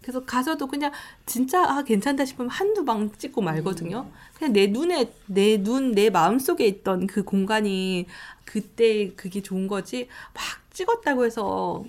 [0.02, 0.92] 그래서 가서도 그냥
[1.26, 4.10] 진짜 아 괜찮다 싶으면 한두 방 찍고 말거든요.
[4.34, 8.06] 그냥 내 눈에 내 눈 내 마음 속에 있던 그 공간이
[8.44, 11.84] 그때 그게 좋은 거지 막 찍었다고 해서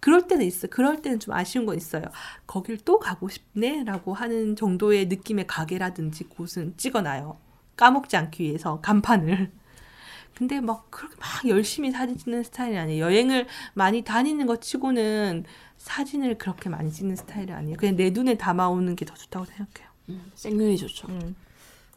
[0.00, 0.68] 그럴 때는 있어.
[0.68, 2.02] 그럴 때는 좀 아쉬운 건 있어요.
[2.46, 7.38] 거길 또 가고 싶네라고 하는 정도의 느낌의 가게라든지 곳은 찍어놔요.
[7.76, 9.50] 까먹지 않기 위해서 간판을.
[10.36, 13.04] 근데 막 그렇게 막 열심히 사진 찍는 스타일이 아니에요.
[13.04, 15.44] 여행을 많이 다니는 것 치고는
[15.78, 17.76] 사진을 그렇게 많이 찍는 스타일이 아니에요.
[17.76, 20.20] 그냥 내 눈에 담아오는 게 더 좋다고 생각해요.
[20.34, 21.08] 생눈이 좋죠.
[21.08, 21.34] 음.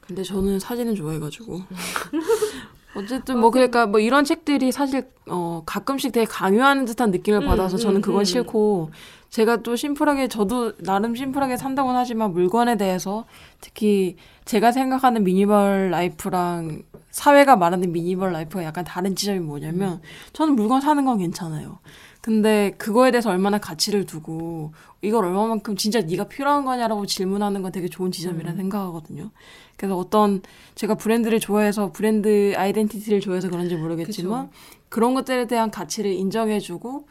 [0.02, 1.62] 근데 저는 사진을 좋아해가지고.
[2.96, 7.78] 어쨌든 뭐 그러니까 뭐 이런 책들이 사실 어 가끔씩 되게 강요하는 듯한 느낌을 음, 받아서
[7.78, 8.26] 저는 음, 그건 음.
[8.26, 8.90] 싫고
[9.30, 13.26] 제가 또 심플하게 저도 나름 심플하게 산다고는 하지만 물건에 대해서
[13.62, 14.16] 특히
[14.46, 20.02] 제가 생각하는 미니멀 라이프랑 사회가 말하는 미니멀 라이프가 약간 다른 지점이 뭐냐면
[20.34, 21.78] 저는 물건 사는 건 괜찮아요.
[22.22, 27.88] 근데 그거에 대해서 얼마나 가치를 두고 이걸 얼마만큼 진짜 네가 필요한 거냐라고 질문하는 건 되게
[27.88, 29.32] 좋은 지점이라 생각하거든요.
[29.78, 30.42] 그래서 어떤
[30.76, 34.50] 제가 브랜드를 좋아해서 브랜드 아이덴티티를 좋아해서 그런지 모르겠지만
[34.90, 37.08] 그런 것들에 대한 가치를 인정해주고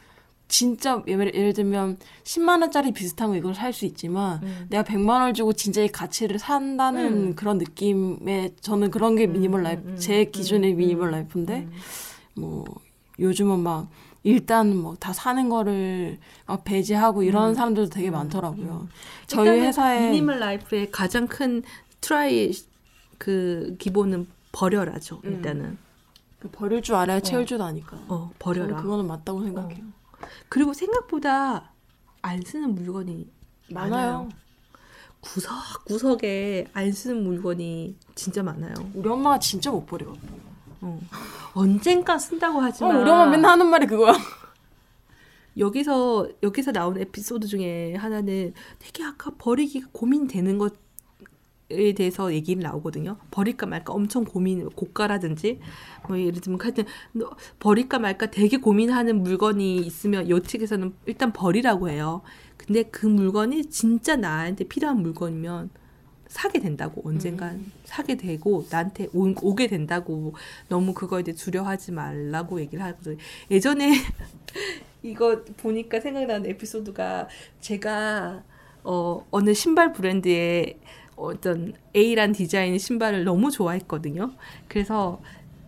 [0.50, 5.34] 진짜 예를, 예를 들면 10만 원짜리 비슷한 거 이걸 살 수 있지만 내가 100만 원을
[5.34, 11.10] 주고 진짜 이 가치를 산다는 그런 느낌의 저는 그런 게 미니멀 라이프 제 기준의 미니멀
[11.10, 11.68] 라이프인데
[12.34, 12.64] 뭐
[13.18, 13.88] 요즘은 막
[14.24, 18.88] 일단 뭐 다 사는 거를 막 배제하고 이런 사람들도 되게 많더라고요.
[19.26, 21.62] 저희 회사에 미니멀 라이프의 가장 큰
[22.00, 22.52] 트라이
[23.16, 25.20] 그 기본은 버려라죠.
[25.24, 25.32] 음.
[25.32, 25.78] 일단은
[26.40, 27.98] 그 버릴 줄 알아야 채울 줄 아니까.
[28.08, 28.80] 어 버려라.
[28.82, 29.84] 그거는 맞다고 생각해요.
[30.48, 31.72] 그리고 생각보다
[32.22, 33.30] 안 쓰는 물건이
[33.70, 33.90] 많아요.
[33.90, 34.28] 많아요.
[35.20, 38.74] 구석구석에 안 쓰는 물건이 진짜 많아요.
[38.94, 40.12] 우리 엄마가 진짜 못 버려.
[40.80, 41.00] 어.
[41.54, 44.12] 언젠가 쓴다고 어, 하지만 우리 엄마 맨날 하는 말이 그거야.
[45.58, 50.74] 여기서 여기서 나온 에피소드 중에 하나는 되게 아까 버리기가 고민되는 것에
[51.96, 53.16] 대해서 얘기를 나오거든요.
[53.32, 55.58] 버릴까 말까 엄청 고민 고가라든지
[56.06, 61.88] 뭐 예를 들면 하여튼 너 버릴까 말까 되게 고민하는 물건이 있으면 요 측에서는 일단 버리라고
[61.88, 62.22] 해요.
[62.56, 65.70] 근데 그 물건이 진짜 나한테 필요한 물건이면
[66.28, 70.34] 사게 된다고 언젠간 사게 되고 나한테 오, 오게 된다고
[70.68, 73.16] 너무 그거에 대해 두려워하지 말라고 얘기를 하거든요.
[73.50, 73.92] 예전에
[75.02, 77.28] 이거 보니까 생각나는 에피소드가
[77.60, 78.42] 제가
[78.84, 80.78] 어 어느 신발 브랜드의
[81.16, 84.32] 어떤 A란 디자인의 신발을 너무 좋아했거든요.
[84.68, 85.20] 그래서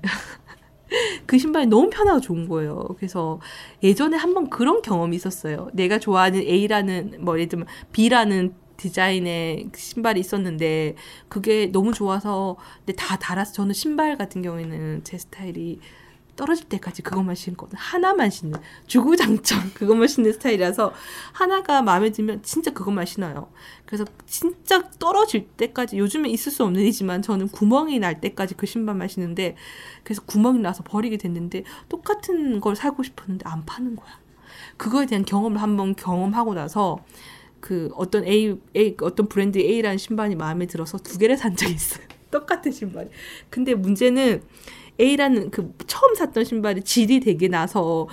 [1.27, 2.89] 그 신발이 너무 편하고 좋은 거예요.
[2.97, 3.41] 그래서
[3.83, 5.71] 예전에 한번 그런 경험이 있었어요.
[5.73, 10.95] 내가 좋아하는 A라는 뭐 예를 들면 B라는 디자인의 신발이 있었는데
[11.29, 15.81] 그게 너무 좋아서 근데 다 달아서 저는 신발 같은 경우에는 제 스타일이
[16.35, 17.77] 떨어질 때까지 그것만 신거든.
[17.77, 20.95] 하나만 신는 주구장창 그것만 신는 스타일이라서
[21.33, 23.51] 하나가 마음에 들면 진짜 그것만 신어요.
[23.85, 29.09] 그래서 진짜 떨어질 때까지 요즘에 있을 수 없는 일이지만 저는 구멍이 날 때까지 그 신발만
[29.09, 29.57] 신는데
[30.03, 34.19] 그래서 구멍이 나서 버리게 됐는데 똑같은 걸 사고 싶었는데 안 파는 거야.
[34.79, 37.01] 그거에 대한 경험을 한번 경험하고 나서
[37.61, 42.05] 그 어떤 A, A 어떤 브랜드 A라는 신발이 마음에 들어서 두 개를 산 적이 있어요.
[42.31, 43.11] 똑같은 신발.
[43.49, 44.43] 근데 문제는
[45.01, 48.09] A라는 그 처음 샀던 신발이 질이 되게 나서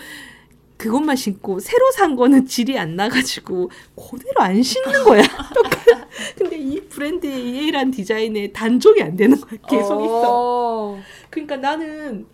[0.77, 5.23] 그것만 신고 새로 산 거는 질이 안 나가지고 그대로 안 신는 거야.
[6.37, 9.59] 근데 이 브랜드의 A라는 디자인에 단종이 안 되는 거야.
[9.67, 10.23] 계속 있어.
[10.25, 11.01] 어.
[11.29, 12.27] 그러니까 나는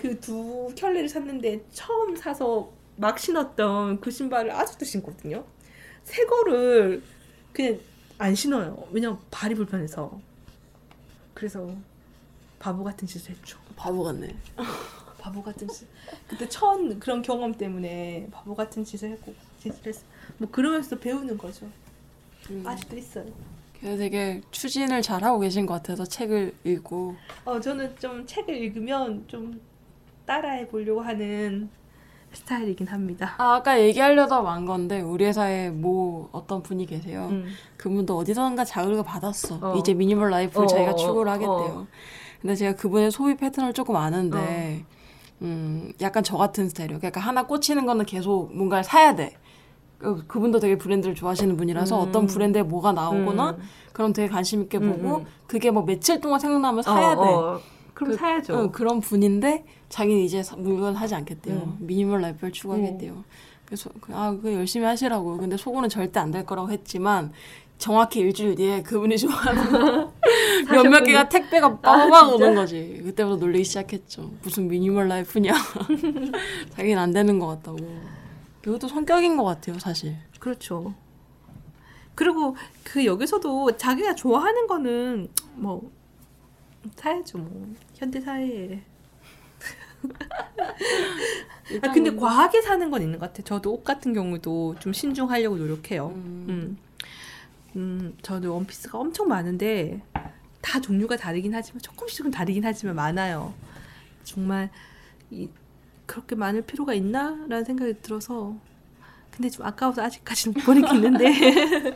[0.00, 5.44] 그 두 켤레를 샀는데 처음 사서 막 신었던 그 신발을 아직도 신거든요.
[6.04, 7.02] 새 거를
[7.52, 7.80] 그냥
[8.18, 8.86] 안 신어요.
[8.90, 10.20] 왜냐면 발이 불편해서.
[11.34, 11.74] 그래서
[12.58, 13.58] 바보 같은 짓을 했죠.
[13.76, 14.36] 바보 같네.
[15.18, 15.86] 바보 같은 짓.
[16.28, 20.02] 그때 처음 그런 경험 때문에 바보 같은 짓을 했고 짓을 했어.
[20.38, 21.68] 뭐 그러면서 배우는 거죠.
[22.64, 23.26] 아직도 있어요.
[23.78, 29.24] 그래서 되게 추진을 잘 하고 계신 것 같아서 책을 읽고 어 저는 좀 책을 읽으면
[29.26, 29.60] 좀
[30.26, 31.70] 따라해 보려고 하는
[32.32, 33.34] 스타일이긴 합니다.
[33.38, 37.28] 아, 아까 얘기하려다 완 건데 우리 회사에 뭐 어떤 분이 계세요.
[37.30, 37.46] 음.
[37.76, 39.58] 그분도 어디선가 자극을 받았어.
[39.60, 39.76] 어.
[39.76, 41.32] 이제 미니멀 라이프를 어, 자기가 어, 추구를 어.
[41.34, 41.86] 하겠대요.
[42.40, 44.84] 근데 제가 그분의 소비 패턴을 조금 아는데
[45.42, 46.98] 음, 약간 저 같은 스타일이에요.
[47.00, 49.34] 그러니까 하나 꽂히는 거는 계속 뭔가를 사야 돼.
[49.98, 52.08] 그- 그분도 되게 브랜드를 좋아하시는 분이라서 음.
[52.08, 53.56] 어떤 브랜드에 뭐가 나오거나 음.
[53.92, 55.26] 그럼 되게 관심 있게 음, 보고 음.
[55.46, 57.20] 그게 뭐 며칠 동안 생각나면 사야 돼.
[57.20, 57.60] 어, 어.
[57.92, 58.54] 그럼 그- 사야죠.
[58.58, 61.54] 응, 그런 분인데 자기는 이제 사- 물건 하지 않겠대요.
[61.56, 61.76] 음.
[61.80, 63.22] 미니멀 라이프를 추구하겠대요.
[63.66, 65.36] 그래서 그- 아, 그 열심히 하시라고.
[65.36, 67.32] 근데 속으로는 절대 안 될 거라고 했지만
[67.78, 70.08] 정확히 일주일 뒤에 그분이 좋아하는
[70.70, 73.00] 몇몇 개가 택배가 빠바박 오는 거지.
[73.04, 74.30] 그때부터 놀리기 시작했죠.
[74.42, 75.52] 무슨 미니멀 라이프냐.
[76.76, 77.78] 자기는 안 되는 것 같다고.
[78.66, 80.16] 이것도 성격인 것 같아요, 사실.
[80.38, 80.94] 그렇죠.
[82.14, 85.90] 그리고 그 여기서도 자기가 좋아하는 거는 뭐
[86.96, 88.82] 사야죠 뭐 현대 사회에.
[91.82, 93.42] 아 근데 과하게 사는 건 있는 것 같아.
[93.42, 96.08] 저도 옷 같은 경우도 좀 신중하려고 노력해요.
[96.08, 96.46] 음.
[96.48, 96.78] 음.
[97.76, 100.02] 음, 저도 원피스가 엄청 많은데
[100.60, 103.54] 다다 종류가 다르긴 하지만 조금씩은 다르긴 하지만 많아요.
[104.24, 104.70] 정말
[105.30, 105.48] 이,
[106.06, 108.56] 그렇게 많을 필요가 있나라는 생각이 들어서
[109.40, 111.24] 근데 좀 아까워서 아직까지는 못 버리겠는데.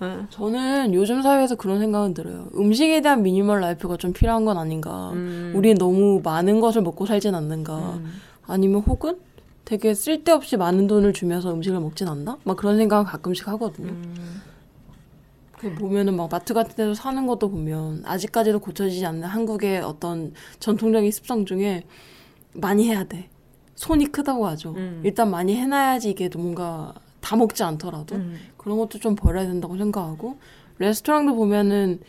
[0.00, 0.26] 어.
[0.28, 2.50] 저는 요즘 사회에서 그런 생각은 들어요.
[2.54, 5.12] 음식에 대한 미니멀 라이프가 좀 필요한 건 아닌가.
[5.12, 5.54] 음.
[5.56, 7.94] 우리는 너무 많은 것을 먹고 살진 않는가.
[7.94, 8.12] 음.
[8.46, 9.18] 아니면 혹은
[9.64, 12.36] 되게 쓸데없이 많은 돈을 주면서 음식을 먹진 않나?
[12.44, 13.88] 막 그런 생각을 가끔씩 하거든요.
[13.88, 14.42] 음.
[15.56, 21.10] 그 보면은 막 마트 같은 데서 사는 것도 보면 아직까지도 고쳐지지 않는 한국의 어떤 전통적인
[21.10, 21.84] 습성 중에
[22.52, 23.30] 많이 해야 돼.
[23.78, 24.74] 손이 크다고 하죠.
[24.76, 25.02] 음.
[25.04, 28.36] 일단 많이 해놔야지 이게 뭔가 다 먹지 않더라도 음.
[28.56, 30.36] 그런 것도 좀 버려야 된다고 생각하고
[30.78, 32.00] 레스토랑도 보면은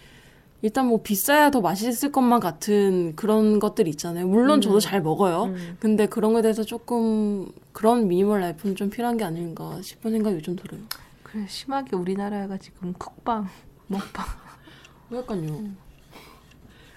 [0.63, 4.27] 일단 뭐 비싸야 더 맛있을 것만 같은 그런 것들이 있잖아요.
[4.27, 4.61] 물론 음.
[4.61, 5.43] 저도 잘 먹어요.
[5.43, 5.77] 음.
[5.79, 10.55] 근데 그런 거에 대해서 조금 그런 미니멀 라이프는 좀 필요한 게 아닌가 싶은 생각이 요즘
[10.55, 10.81] 들어요.
[11.21, 13.47] 그래 심하게 우리나라가 지금 쿡방
[13.85, 14.25] 먹방
[15.09, 15.65] 그러니까요.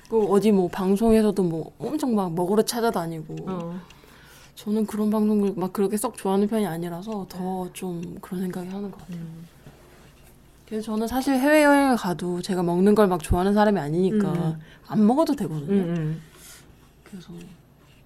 [0.08, 3.80] 그 어디 뭐 방송에서도 뭐 엄청 막 먹으러 찾아다니고 어.
[4.62, 8.98] 저는 그런 방송을 막 그렇게 썩 좋아하는 편이 아니라서 더 좀 그런 생각이 하는 것
[9.00, 9.16] 같아요.
[9.18, 9.46] 음.
[10.66, 14.58] 그래서 저는 사실 해외 여행을 가도 제가 먹는 걸 막 좋아하는 사람이 아니니까 음.
[14.86, 15.82] 안 먹어도 되거든요.
[15.82, 16.20] 음.
[17.04, 17.32] 그래서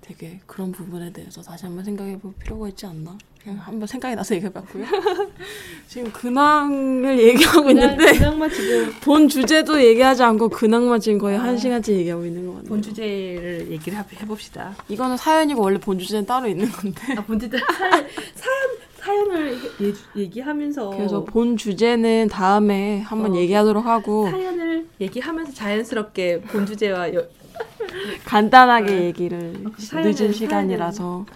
[0.07, 3.19] 되게 그런 부분에 대해서 다시 한번 생각해 볼 필요가 있지 않나?
[3.43, 4.85] 그냥 한번 생각이 나서 얘기해 봤고요.
[5.89, 11.57] 지금 근황을 얘기하고 있는데 그냥만 지금 본 주제도 얘기하지 않고 근황만 지금 거의 한 아.
[11.57, 12.69] 시간째 얘기하고 있는 것 같아요.
[12.69, 14.77] 본 주제를 얘기를 해- 해봅시다.
[14.89, 17.03] 이거는 사연이고 원래 본 주제는 따로 있는 건데.
[17.17, 23.37] 아, 본 주제 사연 사연 사연을 예, 얘기하면서 그래서 본 주제는 다음에 한번 어.
[23.37, 27.25] 얘기하도록 하고 사연을 얘기하면서 자연스럽게 본 주제와 여,
[28.25, 31.27] 간단하게 얘기를 그 사연을 늦은 시간이라서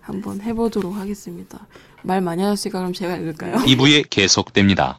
[0.00, 1.66] 한번 해보도록 하겠습니다.
[2.02, 3.56] 말 많이 하셨으니까 그럼 제가 읽을까요?
[3.56, 4.98] 2부에 계속됩니다.